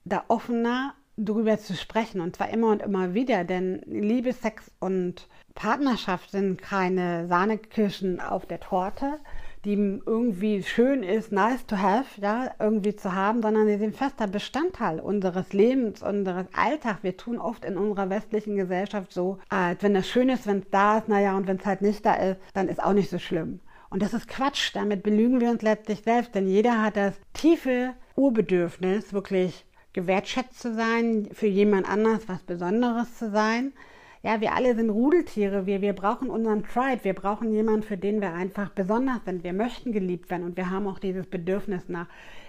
da 0.06 0.24
offener 0.28 0.94
darüber 1.18 1.58
zu 1.58 1.76
sprechen 1.76 2.22
und 2.22 2.36
zwar 2.36 2.50
immer 2.50 2.72
und 2.72 2.82
immer 2.82 3.14
wieder, 3.14 3.44
denn 3.44 3.82
Liebe, 3.86 4.32
Sex 4.34 4.72
und 4.80 5.28
Partnerschaft 5.54 6.32
sind 6.32 6.62
keine 6.62 7.28
Sahnekirschen 7.28 8.22
auf 8.22 8.46
der 8.46 8.62
Torte, 8.62 9.20
die 9.66 10.02
irgendwie 10.06 10.64
schön 10.64 11.04
ist, 11.04 11.32
nice 11.32 11.66
to 11.66 11.78
have, 11.78 12.06
ja, 12.22 12.52
irgendwie 12.60 12.96
zu 12.96 13.14
haben, 13.14 13.42
sondern 13.42 13.68
sie 13.68 13.78
sind 13.78 13.96
fester 13.96 14.28
Bestandteil 14.28 15.00
unseres 15.00 15.52
Lebens, 15.54 16.02
unseres 16.02 16.46
Alltags. 16.54 17.04
Wir 17.04 17.18
tun 17.18 17.38
oft 17.40 17.66
in 17.66 17.78
unserer 17.78 18.10
westlichen 18.10 18.56
Gesellschaft 18.56 19.12
so, 19.12 19.40
als 19.50 19.84
wenn 19.84 19.94
das 19.94 20.08
schön 20.08 20.30
ist, 20.30 20.48
wenn 20.48 20.60
es 20.60 20.70
da 20.72 21.00
ist, 21.00 21.10
naja, 21.10 21.36
und 21.36 21.48
wenn 21.48 21.58
es 21.58 21.66
halt 21.66 21.82
nicht 21.82 22.06
da 22.06 22.14
ist, 22.16 22.40
dann 22.54 22.70
ist 22.70 22.82
auch 22.82 22.94
nicht 22.94 23.10
so 23.10 23.20
schlimm. 23.20 23.60
Und 23.90 24.02
das 24.02 24.14
ist 24.14 24.28
Quatsch, 24.28 24.72
damit 24.74 25.04
belügen 25.04 25.42
wir 25.42 25.50
uns 25.50 25.62
letztlich 25.62 26.04
selbst, 26.04 26.36
denn 26.36 26.48
jeder 26.48 26.82
hat 26.82 26.96
das 26.96 27.16
tiefe 27.34 27.96
Urbedürfnis, 28.16 29.14
wirklich 29.14 29.66
gewertschätzt 29.94 30.60
zu 30.60 30.74
sein, 30.74 31.30
für 31.34 31.48
jemand 31.48 31.90
anders 31.90 32.28
was 32.28 32.44
Besonderes 32.44 33.18
zu 33.18 33.32
sein. 33.32 33.74
Ja, 34.22 34.42
wir 34.42 34.54
alle 34.54 34.76
sind 34.76 34.90
Rudeltiere, 34.90 35.66
wir, 35.66 35.82
wir 35.82 35.94
brauchen 35.94 36.30
unseren 36.30 36.64
Tribe, 36.66 37.06
wir 37.06 37.14
brauchen 37.14 37.54
jemanden, 37.54 37.84
für 37.84 37.96
den 37.96 38.20
wir 38.20 38.34
einfach 38.34 38.70
besonders 38.70 39.24
sind. 39.24 39.46
Wir 39.46 39.54
möchten 39.54 39.94
geliebt 39.94 40.30
werden 40.30 40.44
und 40.44 40.58
wir 40.58 40.70
haben 40.70 40.88
auch 40.88 41.00
dieses 41.00 41.26
Bedürfnis 41.26 41.88
nach 41.88 42.08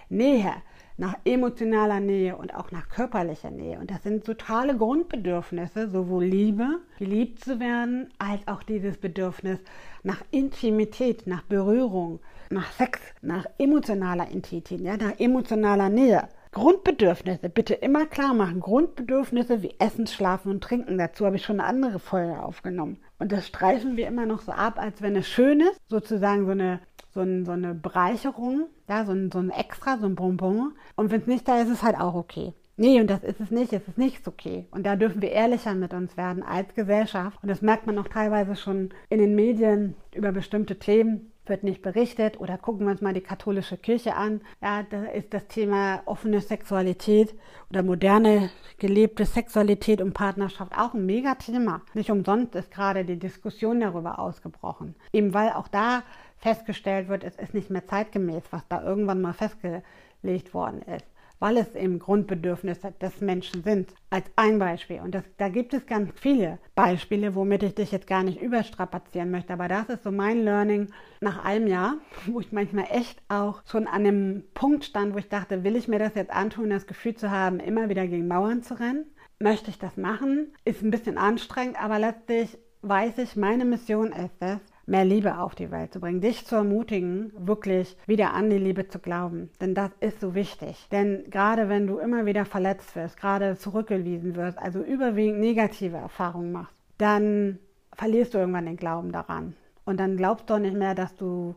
Nähe, 0.09 0.51
nach 0.97 1.15
emotionaler 1.23 2.01
Nähe 2.01 2.35
und 2.35 2.53
auch 2.53 2.71
nach 2.71 2.89
körperlicher 2.89 3.51
Nähe. 3.51 3.79
Und 3.79 3.89
das 3.89 4.03
sind 4.03 4.25
totale 4.25 4.75
Grundbedürfnisse, 4.75 5.89
sowohl 5.89 6.25
Liebe, 6.25 6.81
geliebt 6.99 7.41
zu 7.41 7.61
werden, 7.61 8.09
als 8.19 8.45
auch 8.49 8.63
dieses 8.63 8.97
Bedürfnis 8.97 9.59
nach 10.03 10.21
Intimität, 10.31 11.25
nach 11.25 11.43
Berührung, 11.43 12.19
nach 12.49 12.69
Sex, 12.73 12.99
nach 13.21 13.45
emotionaler 13.57 14.29
Intimität, 14.29 14.81
ja, 14.81 14.97
nach 14.97 15.17
emotionaler 15.21 15.87
Nähe. 15.87 16.27
Grundbedürfnisse 16.53 17.47
bitte 17.47 17.73
immer 17.75 18.05
klar 18.05 18.33
machen. 18.33 18.59
Grundbedürfnisse 18.59 19.61
wie 19.61 19.75
Essen, 19.79 20.05
Schlafen 20.05 20.51
und 20.51 20.61
Trinken. 20.61 20.97
Dazu 20.97 21.25
habe 21.25 21.37
ich 21.37 21.45
schon 21.45 21.61
eine 21.61 21.69
andere 21.69 21.99
Folge 21.99 22.41
aufgenommen. 22.41 22.97
Und 23.19 23.31
das 23.31 23.47
streifen 23.47 23.95
wir 23.95 24.07
immer 24.07 24.25
noch 24.25 24.41
so 24.41 24.51
ab, 24.51 24.77
als 24.77 25.01
wenn 25.01 25.15
es 25.15 25.27
schön 25.27 25.61
ist, 25.61 25.79
sozusagen 25.87 26.45
so 26.45 26.51
eine, 26.51 26.81
so, 27.13 27.21
ein, 27.21 27.45
so 27.45 27.53
eine 27.53 27.73
Bereicherung, 27.73 28.67
ja, 28.89 29.05
so 29.05 29.13
ein, 29.13 29.31
so 29.31 29.39
ein 29.39 29.49
Extra, 29.49 29.97
so 29.97 30.07
ein 30.07 30.15
Bonbon. 30.15 30.73
Und 30.97 31.09
wenn 31.11 31.21
es 31.21 31.27
nicht 31.27 31.47
da 31.47 31.61
ist, 31.61 31.67
ist 31.67 31.75
es 31.75 31.83
halt 31.83 31.97
auch 31.97 32.15
okay. 32.15 32.53
Nee, 32.75 32.99
und 32.99 33.09
das 33.09 33.23
ist 33.23 33.39
es 33.39 33.51
nicht, 33.51 33.71
es 33.71 33.87
ist 33.87 33.97
nicht 33.97 34.27
okay. 34.27 34.67
Und 34.71 34.85
da 34.85 34.95
dürfen 34.95 35.21
wir 35.21 35.31
ehrlicher 35.31 35.73
mit 35.73 35.93
uns 35.93 36.17
werden 36.17 36.43
als 36.43 36.73
Gesellschaft. 36.73 37.37
Und 37.41 37.47
das 37.47 37.61
merkt 37.61 37.85
man 37.85 37.97
auch 37.97 38.07
teilweise 38.07 38.55
schon 38.55 38.89
in 39.09 39.19
den 39.19 39.35
Medien 39.35 39.95
über 40.13 40.31
bestimmte 40.31 40.79
Themen 40.79 41.30
wird 41.51 41.63
nicht 41.63 41.83
berichtet 41.83 42.39
oder 42.39 42.57
gucken 42.57 42.87
wir 42.87 42.91
uns 42.91 43.01
mal 43.01 43.13
die 43.13 43.21
katholische 43.21 43.77
Kirche 43.77 44.15
an. 44.15 44.41
Ja, 44.61 44.83
da 44.89 45.03
ist 45.03 45.33
das 45.33 45.47
Thema 45.47 46.01
offene 46.05 46.41
Sexualität 46.41 47.35
oder 47.69 47.83
moderne 47.83 48.49
gelebte 48.79 49.25
Sexualität 49.25 50.01
und 50.01 50.13
Partnerschaft 50.13 50.71
auch 50.75 50.95
ein 50.95 51.05
Megathema. 51.05 51.81
Nicht 51.93 52.09
umsonst 52.09 52.55
ist 52.55 52.71
gerade 52.71 53.05
die 53.05 53.19
Diskussion 53.19 53.81
darüber 53.81 54.17
ausgebrochen. 54.17 54.95
Eben 55.11 55.33
weil 55.33 55.49
auch 55.49 55.67
da 55.67 56.03
festgestellt 56.37 57.09
wird, 57.09 57.23
es 57.23 57.35
ist 57.35 57.53
nicht 57.53 57.69
mehr 57.69 57.85
zeitgemäß, 57.85 58.43
was 58.51 58.67
da 58.69 58.81
irgendwann 58.81 59.21
mal 59.21 59.33
festgelegt 59.33 60.53
worden 60.53 60.81
ist 60.83 61.10
weil 61.41 61.57
es 61.57 61.75
eben 61.75 61.97
Grundbedürfnisse 61.97 62.93
des 63.01 63.19
Menschen 63.19 63.63
sind, 63.63 63.93
als 64.11 64.25
ein 64.35 64.59
Beispiel. 64.59 65.01
Und 65.01 65.15
das, 65.15 65.23
da 65.37 65.49
gibt 65.49 65.73
es 65.73 65.87
ganz 65.87 66.11
viele 66.15 66.59
Beispiele, 66.75 67.33
womit 67.33 67.63
ich 67.63 67.73
dich 67.73 67.91
jetzt 67.91 68.05
gar 68.05 68.23
nicht 68.23 68.39
überstrapazieren 68.39 69.31
möchte. 69.31 69.51
Aber 69.51 69.67
das 69.67 69.89
ist 69.89 70.03
so 70.03 70.11
mein 70.11 70.43
Learning 70.43 70.89
nach 71.19 71.43
einem 71.43 71.65
Jahr, 71.65 71.95
wo 72.27 72.39
ich 72.39 72.51
manchmal 72.51 72.85
echt 72.91 73.21
auch 73.27 73.63
schon 73.65 73.87
an 73.87 74.05
einem 74.05 74.43
Punkt 74.53 74.85
stand, 74.85 75.15
wo 75.15 75.17
ich 75.17 75.29
dachte, 75.29 75.63
will 75.63 75.75
ich 75.75 75.87
mir 75.87 75.99
das 75.99 76.13
jetzt 76.13 76.31
antun, 76.31 76.69
das 76.69 76.85
Gefühl 76.85 77.15
zu 77.15 77.31
haben, 77.31 77.59
immer 77.59 77.89
wieder 77.89 78.05
gegen 78.05 78.27
Mauern 78.27 78.61
zu 78.61 78.79
rennen? 78.79 79.05
Möchte 79.39 79.71
ich 79.71 79.79
das 79.79 79.97
machen? 79.97 80.53
Ist 80.63 80.83
ein 80.83 80.91
bisschen 80.91 81.17
anstrengend, 81.17 81.83
aber 81.83 81.97
letztlich 81.97 82.55
weiß 82.83 83.17
ich, 83.17 83.35
meine 83.35 83.65
Mission 83.65 84.11
ist 84.11 84.35
es, 84.41 84.59
mehr 84.85 85.05
Liebe 85.05 85.37
auf 85.37 85.55
die 85.55 85.71
Welt 85.71 85.93
zu 85.93 85.99
bringen, 85.99 86.21
dich 86.21 86.45
zu 86.45 86.55
ermutigen, 86.55 87.31
wirklich 87.37 87.97
wieder 88.07 88.33
an 88.33 88.49
die 88.49 88.57
Liebe 88.57 88.87
zu 88.87 88.99
glauben. 88.99 89.49
Denn 89.59 89.75
das 89.75 89.91
ist 89.99 90.19
so 90.19 90.35
wichtig. 90.35 90.87
Denn 90.91 91.25
gerade 91.29 91.69
wenn 91.69 91.87
du 91.87 91.99
immer 91.99 92.25
wieder 92.25 92.45
verletzt 92.45 92.95
wirst, 92.95 93.17
gerade 93.17 93.57
zurückgewiesen 93.57 94.35
wirst, 94.35 94.57
also 94.57 94.81
überwiegend 94.81 95.39
negative 95.39 95.97
Erfahrungen 95.97 96.51
machst, 96.51 96.75
dann 96.97 97.59
verlierst 97.93 98.33
du 98.33 98.37
irgendwann 98.37 98.65
den 98.65 98.77
Glauben 98.77 99.11
daran. 99.11 99.55
Und 99.85 99.99
dann 99.99 100.17
glaubst 100.17 100.49
du 100.49 100.57
nicht 100.57 100.75
mehr, 100.75 100.95
dass 100.95 101.15
du 101.15 101.55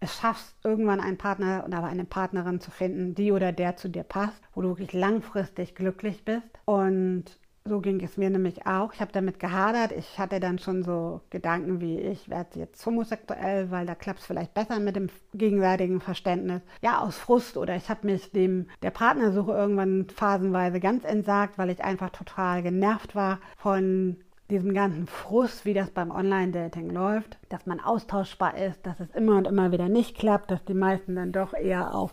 es 0.00 0.18
schaffst, 0.18 0.54
irgendwann 0.64 1.00
einen 1.00 1.16
Partner 1.16 1.64
oder 1.66 1.82
eine 1.84 2.04
Partnerin 2.04 2.60
zu 2.60 2.70
finden, 2.70 3.14
die 3.14 3.32
oder 3.32 3.52
der 3.52 3.76
zu 3.76 3.88
dir 3.88 4.02
passt, 4.02 4.42
wo 4.54 4.62
du 4.62 4.68
wirklich 4.68 4.92
langfristig 4.92 5.74
glücklich 5.74 6.24
bist. 6.24 6.46
Und 6.64 7.24
so 7.68 7.80
ging 7.80 8.00
es 8.02 8.16
mir 8.16 8.30
nämlich 8.30 8.66
auch. 8.66 8.92
Ich 8.92 9.00
habe 9.00 9.12
damit 9.12 9.38
gehadert. 9.38 9.92
Ich 9.92 10.18
hatte 10.18 10.40
dann 10.40 10.58
schon 10.58 10.82
so 10.82 11.20
Gedanken 11.30 11.80
wie, 11.80 11.98
ich 11.98 12.28
werde 12.28 12.58
jetzt 12.58 12.84
homosexuell, 12.84 13.70
weil 13.70 13.86
da 13.86 13.94
klappt 13.94 14.20
es 14.20 14.26
vielleicht 14.26 14.54
besser 14.54 14.80
mit 14.80 14.96
dem 14.96 15.08
gegenseitigen 15.34 16.00
Verständnis. 16.00 16.62
Ja, 16.82 17.00
aus 17.00 17.16
Frust 17.16 17.56
oder 17.56 17.76
ich 17.76 17.88
habe 17.88 18.06
mich 18.06 18.30
dem 18.32 18.68
der 18.82 18.90
Partnersuche 18.90 19.52
irgendwann 19.52 20.06
phasenweise 20.08 20.80
ganz 20.80 21.04
entsagt, 21.04 21.58
weil 21.58 21.70
ich 21.70 21.82
einfach 21.82 22.10
total 22.10 22.62
genervt 22.62 23.14
war 23.14 23.40
von 23.56 24.16
diesem 24.50 24.74
ganzen 24.74 25.06
Frust, 25.06 25.64
wie 25.64 25.74
das 25.74 25.90
beim 25.90 26.10
Online-Dating 26.10 26.90
läuft, 26.90 27.38
dass 27.48 27.66
man 27.66 27.80
austauschbar 27.80 28.56
ist, 28.56 28.86
dass 28.86 29.00
es 29.00 29.10
immer 29.10 29.36
und 29.36 29.46
immer 29.46 29.72
wieder 29.72 29.88
nicht 29.88 30.16
klappt, 30.16 30.50
dass 30.50 30.64
die 30.64 30.74
meisten 30.74 31.16
dann 31.16 31.32
doch 31.32 31.52
eher 31.52 31.94
auf 31.94 32.12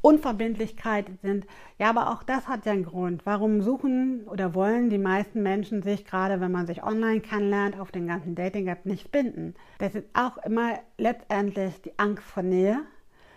Unverbindlichkeit 0.00 1.06
sind. 1.22 1.46
Ja, 1.78 1.90
aber 1.90 2.10
auch 2.10 2.22
das 2.24 2.48
hat 2.48 2.66
ja 2.66 2.72
einen 2.72 2.84
Grund. 2.84 3.24
Warum 3.26 3.62
suchen 3.62 4.26
oder 4.26 4.54
wollen 4.54 4.90
die 4.90 4.98
meisten 4.98 5.42
Menschen 5.42 5.82
sich, 5.82 6.04
gerade 6.04 6.40
wenn 6.40 6.50
man 6.52 6.66
sich 6.66 6.82
online 6.82 7.20
kennenlernt, 7.20 7.78
auf 7.78 7.92
den 7.92 8.08
ganzen 8.08 8.34
Dating-App 8.34 8.84
nicht 8.84 9.12
binden? 9.12 9.54
Das 9.78 9.94
ist 9.94 10.06
auch 10.14 10.38
immer 10.38 10.80
letztendlich 10.96 11.80
die 11.82 11.96
Angst 11.96 12.24
vor 12.24 12.42
Nähe. 12.42 12.80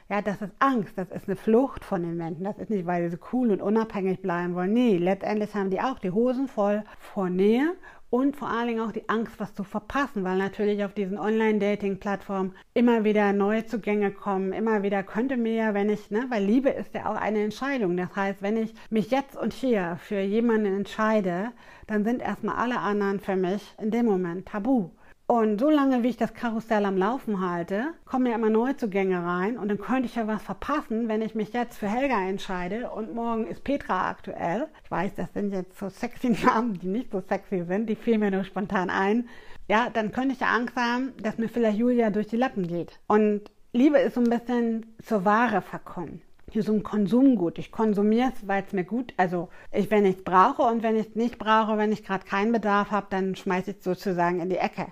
Ja, 0.10 0.21
das 0.21 0.41
ist 0.41 0.51
Angst, 0.60 0.97
das 0.97 1.10
ist 1.10 1.27
eine 1.27 1.38
Flucht 1.38 1.86
von 1.86 2.01
den 2.01 2.17
Menschen. 2.17 2.43
Das 2.43 2.58
ist 2.58 2.69
nicht, 2.69 2.86
weil 2.86 3.04
sie 3.04 3.15
so 3.15 3.23
cool 3.32 3.49
und 3.49 3.62
unabhängig 3.62 4.21
bleiben 4.21 4.56
wollen. 4.56 4.73
Nee, 4.73 4.97
letztendlich 4.97 5.56
haben 5.56 5.69
die 5.69 5.80
auch 5.80 5.99
die 5.99 6.12
Hosen 6.12 6.49
voll 6.49 6.84
vor 6.99 7.30
Nähe 7.30 7.75
und 8.12 8.36
vor 8.36 8.50
allen 8.50 8.67
Dingen 8.67 8.82
auch 8.82 8.91
die 8.91 9.08
Angst, 9.08 9.39
was 9.39 9.56
zu 9.56 9.63
verpassen, 9.63 10.26
weil 10.26 10.38
natürlich 10.38 10.84
auf 10.84 10.93
diesen 10.93 11.17
Online-Dating-Plattformen 11.17 12.54
immer 12.74 13.06
wieder 13.06 13.32
neue 13.32 13.65
Zugänge 13.65 14.12
kommen, 14.12 14.52
immer 14.52 14.84
wieder 14.84 15.02
könnte 15.02 15.38
mir 15.38 15.54
ja, 15.54 15.74
wenn 15.74 15.89
ich, 15.89 16.12
ne, 16.12 16.26
weil 16.28 16.43
Liebe 16.43 16.69
ist 16.69 16.93
ja 16.93 17.10
auch 17.10 17.15
eine 17.15 17.41
Entscheidung. 17.41 17.95
Das 17.95 18.13
heißt, 18.13 18.41
wenn 18.41 18.58
ich 18.58 18.74
mich 18.89 19.12
jetzt 19.12 19.38
und 19.38 19.54
hier 19.54 19.97
für 20.02 20.19
jemanden 20.19 20.76
entscheide, 20.76 21.54
dann 21.88 22.04
sind 22.04 22.21
erstmal 22.21 22.56
alle 22.58 22.80
anderen 22.80 23.21
für 23.21 23.38
mich 23.38 23.63
in 23.82 23.91
dem 23.91 24.08
Moment 24.08 24.45
tabu. 24.45 24.89
Und 25.31 25.61
so 25.61 25.69
lange, 25.69 26.03
wie 26.03 26.09
ich 26.09 26.17
das 26.17 26.33
Karussell 26.33 26.83
am 26.83 26.97
Laufen 26.97 27.39
halte, 27.39 27.93
kommen 28.03 28.25
ja 28.25 28.35
immer 28.35 28.49
Neuzugänge 28.49 29.23
rein 29.23 29.57
und 29.57 29.69
dann 29.69 29.79
könnte 29.79 30.07
ich 30.07 30.15
ja 30.15 30.27
was 30.27 30.43
verpassen, 30.43 31.07
wenn 31.07 31.21
ich 31.21 31.35
mich 31.35 31.53
jetzt 31.53 31.77
für 31.77 31.87
Helga 31.87 32.21
entscheide 32.27 32.89
und 32.89 33.15
morgen 33.15 33.47
ist 33.47 33.63
Petra 33.63 34.09
aktuell. 34.09 34.67
Ich 34.83 34.91
weiß, 34.91 35.15
das 35.15 35.31
sind 35.31 35.53
jetzt 35.53 35.79
so 35.79 35.87
sexy 35.87 36.31
Namen, 36.45 36.77
die 36.79 36.87
nicht 36.87 37.13
so 37.13 37.21
sexy 37.21 37.63
sind, 37.63 37.87
die 37.87 37.95
fielen 37.95 38.19
mir 38.19 38.29
nur 38.29 38.43
spontan 38.43 38.89
ein. 38.89 39.29
Ja, 39.69 39.89
dann 39.89 40.11
könnte 40.11 40.33
ich 40.33 40.41
ja 40.41 40.47
Angst 40.47 40.75
haben, 40.75 41.13
dass 41.23 41.37
mir 41.37 41.47
vielleicht 41.47 41.77
Julia 41.77 42.09
durch 42.09 42.27
die 42.27 42.35
Lappen 42.35 42.67
geht. 42.67 42.99
Und 43.07 43.49
Liebe 43.71 43.99
ist 43.99 44.15
so 44.15 44.19
ein 44.19 44.29
bisschen 44.29 44.97
zur 45.01 45.23
Ware 45.23 45.61
verkommen 45.61 46.21
hier 46.53 46.63
so 46.63 46.73
ein 46.73 46.83
Konsumgut. 46.83 47.57
Ich 47.57 47.71
konsumiere 47.71 48.31
es, 48.35 48.47
weil 48.47 48.63
es 48.65 48.73
mir 48.73 48.83
gut, 48.83 49.13
also 49.17 49.49
ich, 49.71 49.91
wenn 49.91 50.05
ich 50.05 50.17
es 50.17 50.23
brauche 50.23 50.63
und 50.63 50.83
wenn 50.83 50.95
ich 50.95 51.09
es 51.09 51.15
nicht 51.15 51.37
brauche, 51.37 51.77
wenn 51.77 51.91
ich 51.91 52.03
gerade 52.03 52.25
keinen 52.25 52.51
Bedarf 52.51 52.91
habe, 52.91 53.07
dann 53.09 53.35
schmeiße 53.35 53.71
ich 53.71 53.77
es 53.77 53.83
sozusagen 53.83 54.39
in 54.39 54.49
die 54.49 54.57
Ecke. 54.57 54.87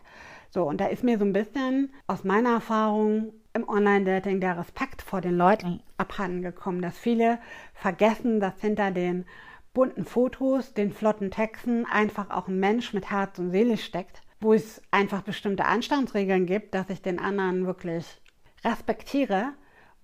So, 0.50 0.64
und 0.64 0.82
da 0.82 0.88
ist 0.88 1.04
mir 1.04 1.18
so 1.20 1.26
ein 1.26 1.34
bisschen 1.34 1.94
aus 2.08 2.24
meiner 2.24 2.54
Erfahrung 2.54 3.34
im 3.54 3.68
Online-Dating 3.68 4.40
der 4.40 4.58
Respekt 4.58 5.02
vor 5.02 5.22
den 5.22 5.38
Leuten 5.38 5.82
abhanden 5.98 6.42
gekommen, 6.42 6.82
dass 6.82 6.98
viele 6.98 7.40
vergessen, 7.74 8.40
dass 8.40 8.60
hinter 8.62 8.92
den 8.92 9.26
bunten 9.74 10.06
Fotos, 10.06 10.74
den 10.74 10.92
flotten 10.92 11.30
Texten 11.30 11.86
einfach 11.86 12.30
auch 12.32 12.48
ein 12.48 12.60
Mensch 12.60 12.94
mit 12.94 13.12
Herz 13.12 13.38
und 13.38 13.52
Seele 13.52 13.78
steckt, 13.78 14.22
wo 14.40 14.54
es 14.54 14.82
einfach 14.92 15.22
bestimmte 15.22 15.66
Anstandsregeln 15.66 16.46
gibt, 16.46 16.74
dass 16.74 16.90
ich 16.90 17.02
den 17.02 17.20
anderen 17.20 17.66
wirklich 17.66 18.22
respektiere 18.64 19.54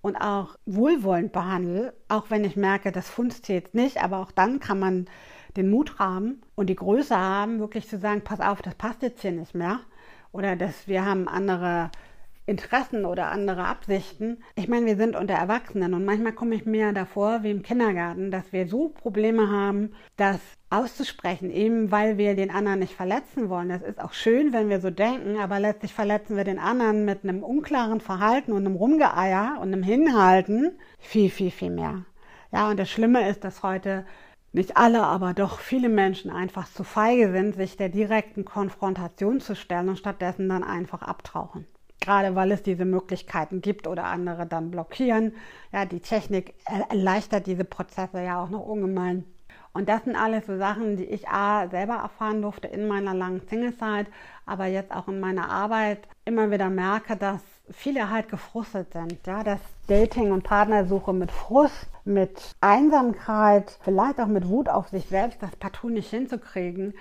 und 0.06 0.14
auch 0.14 0.56
wohlwollend 0.66 1.32
behandle, 1.32 1.92
auch 2.06 2.30
wenn 2.30 2.44
ich 2.44 2.54
merke, 2.54 2.92
das 2.92 3.08
funzt 3.10 3.48
jetzt 3.48 3.74
nicht, 3.74 4.00
aber 4.00 4.18
auch 4.18 4.30
dann 4.30 4.60
kann 4.60 4.78
man 4.78 5.06
den 5.56 5.68
Mut 5.68 5.98
haben 5.98 6.42
und 6.54 6.70
die 6.70 6.76
Größe 6.76 7.18
haben, 7.18 7.58
wirklich 7.58 7.88
zu 7.88 7.98
sagen, 7.98 8.20
pass 8.22 8.40
auf, 8.40 8.62
das 8.62 8.76
passt 8.76 9.02
jetzt 9.02 9.22
hier 9.22 9.32
nicht 9.32 9.56
mehr. 9.56 9.80
Oder 10.30 10.54
dass 10.54 10.86
wir 10.86 11.04
haben 11.04 11.26
andere 11.26 11.90
Interessen 12.46 13.04
oder 13.04 13.32
andere 13.32 13.64
Absichten. 13.64 14.38
Ich 14.54 14.68
meine, 14.68 14.86
wir 14.86 14.96
sind 14.96 15.16
unter 15.16 15.34
Erwachsenen 15.34 15.94
und 15.94 16.04
manchmal 16.04 16.32
komme 16.32 16.54
ich 16.54 16.64
mir 16.64 16.92
davor 16.92 17.42
wie 17.42 17.50
im 17.50 17.62
Kindergarten, 17.62 18.30
dass 18.30 18.52
wir 18.52 18.68
so 18.68 18.88
Probleme 18.88 19.50
haben, 19.50 19.92
das 20.16 20.38
auszusprechen, 20.70 21.50
eben 21.50 21.90
weil 21.90 22.18
wir 22.18 22.36
den 22.36 22.52
anderen 22.52 22.78
nicht 22.78 22.94
verletzen 22.94 23.48
wollen. 23.48 23.68
Das 23.68 23.82
ist 23.82 24.00
auch 24.00 24.12
schön, 24.12 24.52
wenn 24.52 24.68
wir 24.68 24.80
so 24.80 24.90
denken, 24.90 25.38
aber 25.40 25.58
letztlich 25.58 25.92
verletzen 25.92 26.36
wir 26.36 26.44
den 26.44 26.60
anderen 26.60 27.04
mit 27.04 27.24
einem 27.24 27.42
unklaren 27.42 28.00
Verhalten 28.00 28.52
und 28.52 28.64
einem 28.64 28.76
Rumgeeier 28.76 29.58
und 29.60 29.72
einem 29.72 29.82
Hinhalten 29.82 30.78
viel, 31.00 31.30
viel, 31.30 31.50
viel 31.50 31.70
mehr. 31.70 32.04
Ja, 32.52 32.70
und 32.70 32.78
das 32.78 32.88
Schlimme 32.88 33.28
ist, 33.28 33.42
dass 33.42 33.64
heute 33.64 34.06
nicht 34.52 34.76
alle, 34.76 35.02
aber 35.02 35.34
doch 35.34 35.58
viele 35.58 35.88
Menschen 35.88 36.30
einfach 36.30 36.68
zu 36.68 36.84
feige 36.84 37.32
sind, 37.32 37.56
sich 37.56 37.76
der 37.76 37.88
direkten 37.88 38.44
Konfrontation 38.44 39.40
zu 39.40 39.56
stellen 39.56 39.88
und 39.88 39.98
stattdessen 39.98 40.48
dann 40.48 40.62
einfach 40.62 41.02
abtauchen 41.02 41.66
gerade 42.06 42.36
weil 42.36 42.52
es 42.52 42.62
diese 42.62 42.84
Möglichkeiten 42.84 43.60
gibt 43.60 43.88
oder 43.88 44.04
andere 44.04 44.46
dann 44.46 44.70
blockieren. 44.70 45.32
Ja, 45.72 45.84
die 45.84 46.00
Technik 46.00 46.54
erleichtert 46.64 47.46
diese 47.46 47.64
Prozesse 47.64 48.22
ja 48.22 48.42
auch 48.42 48.48
noch 48.48 48.64
ungemein. 48.64 49.24
Und 49.72 49.90
das 49.90 50.04
sind 50.04 50.16
alles 50.16 50.46
so 50.46 50.56
Sachen, 50.56 50.96
die 50.96 51.04
ich 51.04 51.28
A, 51.28 51.68
selber 51.68 51.94
erfahren 51.94 52.40
durfte 52.40 52.68
in 52.68 52.88
meiner 52.88 53.12
langen 53.12 53.42
Singlezeit, 53.50 54.06
aber 54.46 54.66
jetzt 54.66 54.90
auch 54.90 55.08
in 55.08 55.20
meiner 55.20 55.50
Arbeit 55.50 55.98
immer 56.24 56.50
wieder 56.50 56.70
merke, 56.70 57.16
dass 57.16 57.42
viele 57.70 58.08
halt 58.08 58.30
gefrustet 58.30 58.92
sind. 58.92 59.18
Ja, 59.26 59.42
dass 59.42 59.60
Dating 59.88 60.32
und 60.32 60.44
Partnersuche 60.44 61.12
mit 61.12 61.30
Frust, 61.30 61.88
mit 62.04 62.54
Einsamkeit, 62.60 63.78
vielleicht 63.82 64.18
auch 64.20 64.28
mit 64.28 64.48
Wut 64.48 64.68
auf 64.68 64.88
sich 64.88 65.06
selbst, 65.08 65.42
das 65.42 65.54
partout 65.56 65.90
nicht 65.90 66.08
hinzukriegen, 66.08 66.94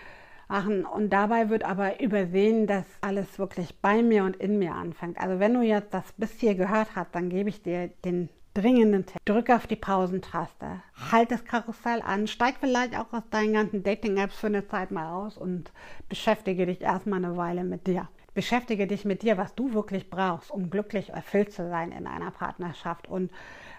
machen. 0.48 0.86
Und 0.86 1.12
dabei 1.12 1.50
wird 1.50 1.64
aber 1.64 2.02
übersehen, 2.02 2.68
dass 2.68 2.86
alles 3.02 3.40
wirklich 3.40 3.80
bei 3.82 4.02
mir 4.02 4.24
und 4.24 4.36
in 4.36 4.60
mir 4.60 4.74
anfängt. 4.74 5.20
Also 5.20 5.40
wenn 5.40 5.54
du 5.54 5.62
jetzt 5.62 5.94
das 5.94 6.12
bis 6.18 6.32
hier 6.40 6.56
gehört 6.56 6.90
hast, 6.96 7.14
dann 7.14 7.30
gebe 7.30 7.50
ich 7.50 7.62
dir 7.62 7.90
den 8.04 8.30
dringenden 8.56 9.06
Tipp. 9.06 9.20
Drück 9.26 9.50
auf 9.50 9.68
die 9.68 9.76
Pausentaste. 9.76 10.82
Halt 11.12 11.30
das 11.32 11.46
Karussell 11.46 12.02
an. 12.02 12.26
Steig 12.28 12.56
vielleicht 12.60 12.98
auch 12.98 13.12
aus 13.12 13.24
deinen 13.30 13.54
ganzen 13.54 13.84
Dating-Apps 13.84 14.38
für 14.38 14.48
eine 14.48 14.68
Zeit 14.68 14.92
mal 14.92 15.12
aus 15.12 15.38
und 15.38 15.72
beschäftige 16.10 16.66
dich 16.66 16.82
erstmal 16.82 17.24
eine 17.24 17.38
Weile 17.38 17.64
mit 17.64 17.86
dir. 17.86 18.08
Beschäftige 18.34 18.88
dich 18.88 19.06
mit 19.06 19.22
dir, 19.24 19.38
was 19.38 19.56
du 19.56 19.74
wirklich 19.74 20.10
brauchst, 20.10 20.52
um 20.52 20.70
glücklich 20.70 21.10
erfüllt 21.10 21.54
zu 21.54 21.70
sein 21.70 21.92
in 21.92 22.08
einer 22.08 22.32
Partnerschaft 22.32 23.08
und 23.08 23.32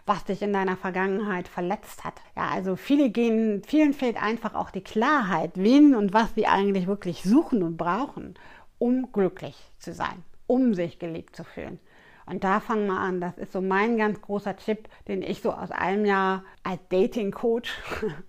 was 0.07 0.25
dich 0.25 0.41
in 0.41 0.53
deiner 0.53 0.77
Vergangenheit 0.77 1.49
verletzt 1.49 2.05
hat. 2.05 2.15
Ja, 2.37 2.49
also 2.49 2.77
viele 2.77 3.11
gehen, 3.11 3.63
vielen 3.67 3.93
fehlt 3.93 4.23
einfach 4.23 4.55
auch 4.55 4.71
die 4.71 4.85
Klarheit, 4.85 5.53
wen 5.57 5.95
und 5.95 6.13
was 6.13 6.35
sie 6.35 6.47
eigentlich 6.47 6.87
wirklich 6.87 7.23
suchen 7.25 7.63
und 7.63 7.77
brauchen, 7.77 8.35
um 8.79 9.11
glücklich 9.13 9.57
zu 9.79 9.93
sein, 9.93 10.23
um 10.47 10.75
sich 10.75 10.99
geliebt 10.99 11.35
zu 11.35 11.43
fühlen. 11.45 11.81
Und 12.25 12.45
da 12.45 12.61
fangen 12.61 12.87
wir 12.87 12.99
an. 12.99 13.21
Das 13.21 13.37
ist 13.39 13.53
so 13.53 13.61
mein 13.61 13.97
ganz 13.97 14.21
großer 14.21 14.57
Tipp, 14.57 14.89
den 15.09 15.23
ich 15.23 15.43
so 15.43 15.53
aus 15.53 15.71
einem 15.71 16.05
Jahr 16.05 16.45
als 16.63 16.81
Dating-Coach 16.89 17.73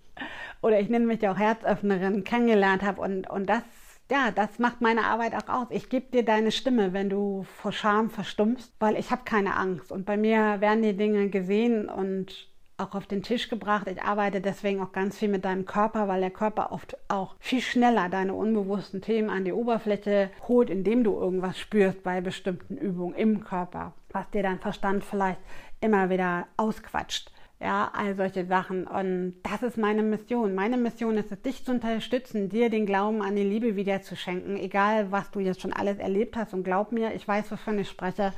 oder 0.61 0.79
ich 0.79 0.89
nenne 0.89 1.05
mich 1.05 1.21
ja 1.21 1.31
auch 1.31 1.37
Herzöffnerin 1.37 2.23
kennengelernt 2.23 2.83
habe. 2.83 3.01
Und, 3.01 3.29
und 3.29 3.47
das 3.47 3.63
ja, 4.09 4.31
das 4.31 4.59
macht 4.59 4.81
meine 4.81 5.05
Arbeit 5.05 5.33
auch 5.35 5.49
aus. 5.53 5.67
Ich 5.69 5.89
gebe 5.89 6.11
dir 6.11 6.23
deine 6.23 6.51
Stimme, 6.51 6.93
wenn 6.93 7.09
du 7.09 7.45
vor 7.57 7.71
Scham 7.71 8.09
verstummst, 8.09 8.73
weil 8.79 8.95
ich 8.95 9.11
habe 9.11 9.23
keine 9.25 9.55
Angst. 9.55 9.91
Und 9.91 10.05
bei 10.05 10.17
mir 10.17 10.61
werden 10.61 10.81
die 10.81 10.95
Dinge 10.95 11.29
gesehen 11.29 11.89
und 11.89 12.47
auch 12.77 12.93
auf 12.93 13.07
den 13.07 13.23
Tisch 13.23 13.49
gebracht. 13.49 13.87
Ich 13.87 14.01
arbeite 14.01 14.39
deswegen 14.39 14.81
auch 14.81 14.91
ganz 14.91 15.17
viel 15.17 15.29
mit 15.29 15.45
deinem 15.45 15.65
Körper, 15.65 16.07
weil 16.07 16.21
der 16.21 16.29
Körper 16.29 16.71
oft 16.71 16.95
auch 17.07 17.35
viel 17.39 17.61
schneller 17.61 18.07
deine 18.07 18.33
unbewussten 18.33 19.01
Themen 19.01 19.29
an 19.29 19.45
die 19.45 19.53
Oberfläche 19.53 20.29
holt, 20.47 20.69
indem 20.69 21.03
du 21.03 21.13
irgendwas 21.19 21.57
spürst 21.57 22.03
bei 22.03 22.21
bestimmten 22.21 22.77
Übungen 22.77 23.15
im 23.15 23.43
Körper, 23.43 23.93
was 24.11 24.29
dir 24.29 24.43
dein 24.43 24.59
Verstand 24.59 25.03
vielleicht 25.03 25.39
immer 25.81 26.09
wieder 26.09 26.47
ausquatscht. 26.55 27.31
Ja, 27.59 27.89
all 27.93 28.15
solche 28.15 28.45
Sachen. 28.45 28.85
Und 28.85 29.35
das 29.41 29.63
ist 29.63 29.77
meine 29.77 30.03
Mission. 30.03 30.53
Meine 30.53 30.77
Mission 30.77 31.17
ist 31.17 31.31
es, 31.31 31.41
dich 31.41 31.65
zu 31.65 31.71
unterstützen, 31.71 32.49
dir 32.49 32.69
den 32.69 32.85
Glauben 32.85 33.23
an 33.23 33.35
die 33.35 33.43
Liebe 33.43 33.75
wieder 33.75 34.01
zu 34.03 34.15
schenken, 34.15 34.57
egal 34.57 35.11
was 35.11 35.31
du 35.31 35.39
jetzt 35.39 35.61
schon 35.61 35.73
alles 35.73 35.97
erlebt 35.97 36.35
hast. 36.35 36.53
Und 36.53 36.63
glaub 36.63 36.91
mir, 36.91 37.15
ich 37.15 37.27
weiß, 37.27 37.51
wovon 37.51 37.79
ich 37.79 37.89
spreche. 37.89 38.31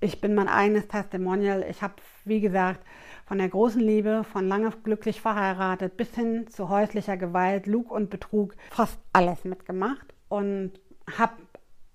Ich 0.00 0.20
bin 0.20 0.34
mein 0.34 0.48
eigenes 0.48 0.88
Testimonial. 0.88 1.64
Ich 1.70 1.80
habe, 1.80 1.94
wie 2.24 2.40
gesagt, 2.40 2.80
von 3.26 3.38
der 3.38 3.48
großen 3.48 3.80
Liebe, 3.80 4.24
von 4.24 4.46
lange 4.46 4.70
glücklich 4.82 5.20
verheiratet 5.20 5.96
bis 5.96 6.14
hin 6.14 6.46
zu 6.48 6.68
häuslicher 6.68 7.16
Gewalt, 7.16 7.66
Lug 7.66 7.90
und 7.90 8.10
Betrug 8.10 8.54
fast 8.70 8.98
alles 9.12 9.44
mitgemacht 9.44 10.06
und 10.28 10.72
habe 11.18 11.34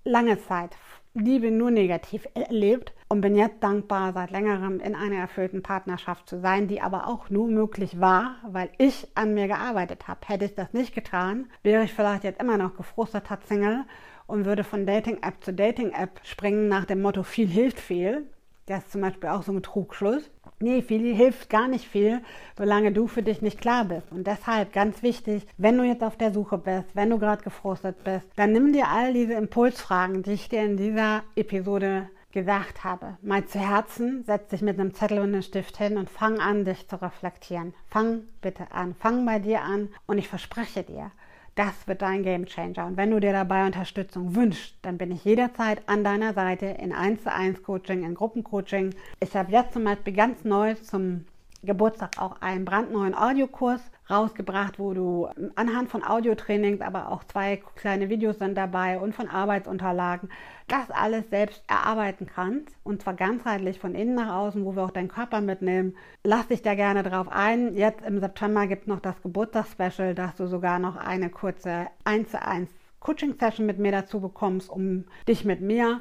lange 0.04 0.40
Zeit 0.40 0.74
Liebe 1.14 1.50
nur 1.50 1.70
negativ 1.70 2.26
erlebt 2.32 2.94
und 3.08 3.20
bin 3.20 3.36
jetzt 3.36 3.62
dankbar, 3.62 4.14
seit 4.14 4.30
längerem 4.30 4.80
in 4.80 4.94
einer 4.94 5.16
erfüllten 5.16 5.62
Partnerschaft 5.62 6.26
zu 6.26 6.40
sein, 6.40 6.68
die 6.68 6.80
aber 6.80 7.06
auch 7.06 7.28
nur 7.28 7.48
möglich 7.48 8.00
war, 8.00 8.36
weil 8.48 8.70
ich 8.78 9.06
an 9.14 9.34
mir 9.34 9.46
gearbeitet 9.46 10.08
habe. 10.08 10.20
Hätte 10.26 10.46
ich 10.46 10.54
das 10.54 10.72
nicht 10.72 10.94
getan, 10.94 11.50
wäre 11.62 11.84
ich 11.84 11.92
vielleicht 11.92 12.24
jetzt 12.24 12.40
immer 12.40 12.56
noch 12.56 12.76
gefrusteter 12.76 13.38
Single 13.44 13.84
und 14.26 14.46
würde 14.46 14.64
von 14.64 14.86
Dating-App 14.86 15.44
zu 15.44 15.52
Dating-App 15.52 16.20
springen 16.22 16.68
nach 16.68 16.86
dem 16.86 17.02
Motto 17.02 17.22
viel 17.22 17.46
hilft 17.46 17.78
viel. 17.78 18.26
Das 18.64 18.84
ist 18.84 18.92
zum 18.92 19.02
Beispiel 19.02 19.28
auch 19.28 19.42
so 19.42 19.52
ein 19.52 19.62
Trugschluss. 19.62 20.30
Nee, 20.62 20.80
viel 20.80 21.14
hilft 21.14 21.50
gar 21.50 21.68
nicht 21.68 21.86
viel, 21.86 22.20
solange 22.56 22.92
du 22.92 23.08
für 23.08 23.22
dich 23.22 23.42
nicht 23.42 23.60
klar 23.60 23.84
bist. 23.84 24.12
Und 24.12 24.26
deshalb 24.26 24.72
ganz 24.72 25.02
wichtig, 25.02 25.46
wenn 25.58 25.76
du 25.76 25.84
jetzt 25.84 26.02
auf 26.02 26.16
der 26.16 26.32
Suche 26.32 26.56
bist, 26.56 26.86
wenn 26.94 27.10
du 27.10 27.18
gerade 27.18 27.42
gefrustet 27.42 28.04
bist, 28.04 28.28
dann 28.36 28.52
nimm 28.52 28.72
dir 28.72 28.88
all 28.88 29.12
diese 29.12 29.34
Impulsfragen, 29.34 30.22
die 30.22 30.32
ich 30.32 30.48
dir 30.48 30.62
in 30.62 30.76
dieser 30.76 31.24
Episode 31.34 32.08
gesagt 32.32 32.82
habe, 32.82 33.18
mal 33.22 33.44
zu 33.44 33.58
Herzen, 33.58 34.24
setz 34.24 34.48
dich 34.48 34.62
mit 34.62 34.78
einem 34.78 34.94
Zettel 34.94 35.18
und 35.18 35.32
einem 35.32 35.42
Stift 35.42 35.76
hin 35.76 35.98
und 35.98 36.08
fang 36.08 36.40
an, 36.40 36.64
dich 36.64 36.88
zu 36.88 37.00
reflektieren. 37.00 37.74
Fang 37.88 38.22
bitte 38.40 38.72
an, 38.72 38.94
fang 38.94 39.26
bei 39.26 39.38
dir 39.38 39.62
an 39.62 39.88
und 40.06 40.18
ich 40.18 40.28
verspreche 40.28 40.82
dir, 40.82 41.10
das 41.54 41.86
wird 41.86 42.02
dein 42.02 42.22
Game 42.22 42.46
Changer. 42.46 42.86
Und 42.86 42.96
wenn 42.96 43.10
du 43.10 43.20
dir 43.20 43.32
dabei 43.32 43.66
Unterstützung 43.66 44.34
wünschst, 44.34 44.74
dann 44.82 44.98
bin 44.98 45.10
ich 45.10 45.24
jederzeit 45.24 45.86
an 45.86 46.02
deiner 46.02 46.32
Seite 46.32 46.66
in 46.66 46.92
1 46.92 47.24
zu 47.24 47.32
1 47.32 47.62
Coaching, 47.62 48.04
in 48.04 48.14
Gruppencoaching. 48.14 48.94
Ich 49.20 49.36
habe 49.36 49.52
jetzt 49.52 49.74
zum 49.74 49.84
Beispiel 49.84 50.14
ganz 50.14 50.44
neu 50.44 50.74
zum 50.74 51.26
Geburtstag 51.62 52.18
auch 52.18 52.40
einen 52.40 52.64
brandneuen 52.64 53.14
Audiokurs 53.14 53.80
rausgebracht, 54.10 54.78
wo 54.78 54.94
du 54.94 55.28
anhand 55.54 55.88
von 55.88 56.04
Audiotrainings, 56.04 56.80
aber 56.80 57.10
auch 57.10 57.24
zwei 57.24 57.62
kleine 57.76 58.08
Videos 58.08 58.38
sind 58.38 58.56
dabei 58.56 58.98
und 58.98 59.14
von 59.14 59.28
Arbeitsunterlagen, 59.28 60.28
das 60.68 60.90
alles 60.90 61.28
selbst 61.30 61.62
erarbeiten 61.68 62.26
kannst 62.26 62.76
und 62.84 63.02
zwar 63.02 63.14
ganzheitlich 63.14 63.78
von 63.78 63.94
innen 63.94 64.14
nach 64.14 64.34
außen, 64.34 64.64
wo 64.64 64.74
wir 64.74 64.84
auch 64.84 64.90
deinen 64.90 65.08
Körper 65.08 65.40
mitnehmen. 65.40 65.96
Lass 66.24 66.48
dich 66.48 66.62
da 66.62 66.74
gerne 66.74 67.02
drauf 67.02 67.28
ein. 67.30 67.74
Jetzt 67.76 68.04
im 68.04 68.20
September 68.20 68.66
gibt 68.66 68.82
es 68.82 68.88
noch 68.88 69.00
das 69.00 69.20
Geburtstagsspecial, 69.22 70.14
dass 70.14 70.34
du 70.36 70.46
sogar 70.46 70.78
noch 70.78 70.96
eine 70.96 71.30
kurze 71.30 71.86
1 72.04 72.30
zu 72.30 72.42
1 72.42 72.68
Coaching-Session 73.00 73.66
mit 73.66 73.78
mir 73.78 73.92
dazu 73.92 74.20
bekommst, 74.20 74.70
um 74.70 75.04
dich 75.26 75.44
mit 75.44 75.60
mir 75.60 76.00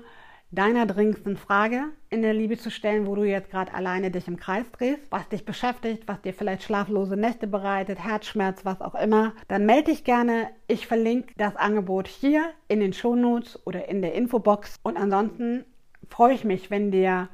deiner 0.52 0.86
dringendsten 0.86 1.38
Frage 1.38 1.86
in 2.10 2.22
der 2.22 2.34
Liebe 2.34 2.58
zu 2.58 2.70
stellen, 2.70 3.08
wo 3.08 3.16
du 3.16 3.24
jetzt 3.24 3.50
gerade 3.50 3.74
alleine 3.74 4.12
dich 4.12 4.28
im 4.28 4.38
Kreis 4.38 4.70
drehst, 4.72 5.10
was 5.10 5.28
dich 5.30 5.46
beschäftigt, 5.46 6.04
was 6.08 6.22
dir 6.22 6.34
vielleicht 6.34 6.64
schlaflose 6.64 7.16
Nächte 7.16 7.48
bereitet, 7.48 8.00
Herzschmerz, 8.00 8.66
was 8.66 8.82
auch 8.82 8.96
immer, 8.96 9.34
dann 9.48 9.66
melde 9.66 9.92
dich 9.92 10.04
gerne. 10.04 10.50
Ich 10.68 10.88
verlinke 10.88 11.34
das 11.38 11.56
Angebot 11.56 12.08
hier 12.08 12.52
in 12.68 12.82
den 12.82 12.92
Shownotes 12.92 13.66
oder 13.66 13.88
in 13.88 14.02
der 14.02 14.14
Infobox. 14.14 14.76
Und 14.84 14.98
ansonsten 14.98 15.64
freue 16.10 16.34
ich 16.34 16.44
mich, 16.44 16.70
wenn 16.70 16.92
dir 16.92 17.30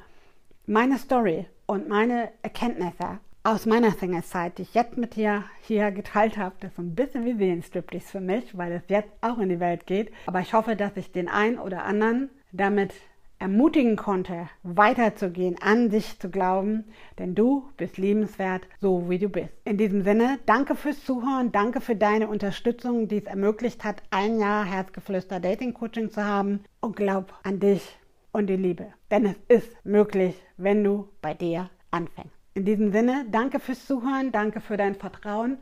meine 0.68 0.98
Story 1.00 1.48
und 1.66 1.90
meine 1.90 2.30
Erkenntnisse 2.44 3.20
aus 3.44 3.66
meiner 3.66 3.92
Single-Zeit, 3.92 4.58
die 4.58 4.64
ich 4.64 4.74
jetzt 4.74 4.98
mit 4.98 5.16
dir 5.16 5.46
hier 5.62 5.92
geteilt 5.92 6.38
habe, 6.38 6.56
das 6.60 6.74
ist 6.74 6.80
ein 6.80 6.96
bisschen 6.96 7.26
wie 7.26 7.34
Seelenstriptease 7.34 8.08
für 8.08 8.20
mich, 8.20 8.58
weil 8.58 8.74
es 8.74 8.84
jetzt 8.90 9.10
auch 9.22 9.40
in 9.40 9.50
die 9.50 9.62
Welt 9.62 9.88
geht. 9.88 10.12
Aber 10.26 10.42
ich 10.42 10.54
hoffe, 10.54 10.76
dass 10.76 10.98
ich 10.98 11.14
den 11.14 11.30
einen 11.30 11.58
oder 11.58 11.86
anderen 11.86 12.30
damit 12.52 12.94
ermutigen 13.40 13.96
konnte, 13.96 14.50
weiterzugehen, 14.64 15.58
an 15.62 15.92
sich 15.92 16.20
zu 16.20 16.30
glauben, 16.30 16.86
denn 17.20 17.36
du 17.36 17.70
bist 17.78 17.98
liebenswert, 17.98 18.68
so 18.80 19.10
wie 19.10 19.20
du 19.20 19.30
bist. 19.30 19.54
In 19.64 19.78
diesem 19.78 20.04
Sinne, 20.04 20.40
danke 20.46 20.76
fürs 20.76 21.04
Zuhören, 21.04 21.52
danke 21.52 21.82
für 21.82 21.96
deine 21.96 22.28
Unterstützung, 22.28 23.08
die 23.08 23.18
es 23.18 23.26
ermöglicht 23.26 23.84
hat, 23.84 24.02
ein 24.10 24.40
Jahr 24.40 24.66
Herzgeflüster 24.66 25.40
Dating 25.40 25.74
Coaching 25.74 26.10
zu 26.10 26.26
haben 26.26 26.64
und 26.82 26.96
glaub 26.96 27.34
an 27.44 27.60
dich 27.60 27.98
und 28.32 28.48
die 28.48 28.56
Liebe, 28.56 28.88
denn 29.12 29.26
es 29.26 29.38
ist 29.48 29.86
möglich, 29.86 30.36
wenn 30.58 30.84
du 30.84 31.08
bei 31.22 31.34
dir 31.34 31.70
anfängst. 31.92 32.36
In 32.56 32.66
diesem 32.66 32.92
Sinne, 32.92 33.26
danke 33.30 33.60
fürs 33.60 33.86
Zuhören, 33.86 34.32
danke 34.32 34.62
für 34.62 34.78
dein 34.78 34.96
Vertrauen. 34.96 35.60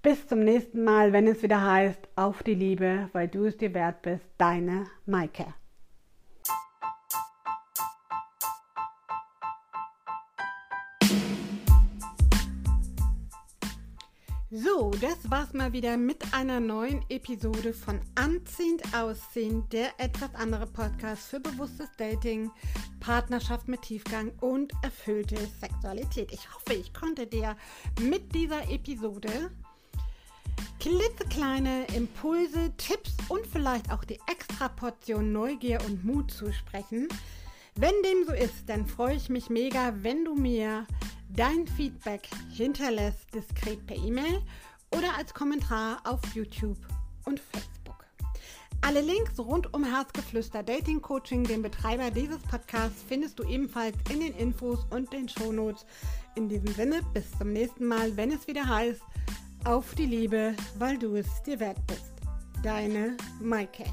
Bis 0.00 0.26
zum 0.26 0.40
nächsten 0.40 0.82
Mal, 0.82 1.12
wenn 1.12 1.26
es 1.26 1.42
wieder 1.42 1.62
heißt, 1.62 2.08
auf 2.16 2.42
die 2.42 2.54
Liebe, 2.54 3.10
weil 3.12 3.28
du 3.28 3.44
es 3.44 3.58
dir 3.58 3.74
wert 3.74 4.00
bist, 4.00 4.24
deine 4.38 4.86
Maike. 5.04 5.44
So, 14.50 14.90
das 15.02 15.30
war's 15.30 15.52
mal 15.52 15.74
wieder 15.74 15.98
mit 15.98 16.32
einer 16.32 16.58
neuen 16.58 17.04
Episode 17.10 17.74
von 17.74 18.00
Anziehend 18.14 18.82
Aussehen, 18.94 19.68
der 19.68 19.90
etwas 19.98 20.34
andere 20.34 20.66
Podcast 20.66 21.24
für 21.24 21.38
bewusstes 21.38 21.90
Dating, 21.98 22.50
Partnerschaft 22.98 23.68
mit 23.68 23.82
Tiefgang 23.82 24.32
und 24.40 24.72
erfüllte 24.82 25.36
Sexualität. 25.60 26.32
Ich 26.32 26.50
hoffe, 26.50 26.72
ich 26.80 26.94
konnte 26.94 27.26
dir 27.26 27.58
mit 28.00 28.34
dieser 28.34 28.70
Episode 28.70 29.50
klitzekleine 30.80 31.84
Impulse, 31.94 32.72
Tipps 32.78 33.12
und 33.28 33.46
vielleicht 33.46 33.92
auch 33.92 34.04
die 34.04 34.18
extra 34.32 34.70
Portion 34.70 35.30
Neugier 35.30 35.78
und 35.84 36.06
Mut 36.06 36.30
zusprechen. 36.30 37.08
Wenn 37.74 37.92
dem 38.02 38.24
so 38.26 38.32
ist, 38.32 38.66
dann 38.66 38.86
freue 38.86 39.14
ich 39.14 39.28
mich 39.28 39.50
mega, 39.50 39.92
wenn 40.00 40.24
du 40.24 40.34
mir 40.34 40.86
dein 41.34 41.66
Feedback 41.66 42.28
hinterlässt, 42.50 43.34
diskret 43.34 43.86
per 43.86 43.96
E-Mail 43.96 44.42
oder 44.94 45.16
als 45.16 45.34
Kommentar 45.34 46.00
auf 46.04 46.20
YouTube 46.34 46.78
und 47.24 47.40
Facebook. 47.40 48.04
Alle 48.80 49.00
Links 49.00 49.38
rund 49.38 49.72
um 49.74 49.84
Herzgeflüster 49.84 50.62
Dating 50.62 51.02
Coaching, 51.02 51.44
den 51.44 51.62
Betreiber 51.62 52.10
dieses 52.10 52.40
Podcasts, 52.42 53.02
findest 53.06 53.38
du 53.38 53.44
ebenfalls 53.44 53.96
in 54.10 54.20
den 54.20 54.34
Infos 54.34 54.86
und 54.90 55.12
den 55.12 55.28
Shownotes. 55.28 55.84
In 56.36 56.48
diesem 56.48 56.68
Sinne, 56.68 57.02
bis 57.12 57.30
zum 57.36 57.52
nächsten 57.52 57.86
Mal, 57.86 58.16
wenn 58.16 58.30
es 58.30 58.46
wieder 58.46 58.66
heißt, 58.66 59.02
auf 59.64 59.94
die 59.94 60.06
Liebe, 60.06 60.54
weil 60.78 60.96
du 60.98 61.16
es 61.16 61.26
dir 61.42 61.58
wert 61.58 61.84
bist. 61.86 62.12
Deine 62.62 63.16
Maike. 63.40 63.84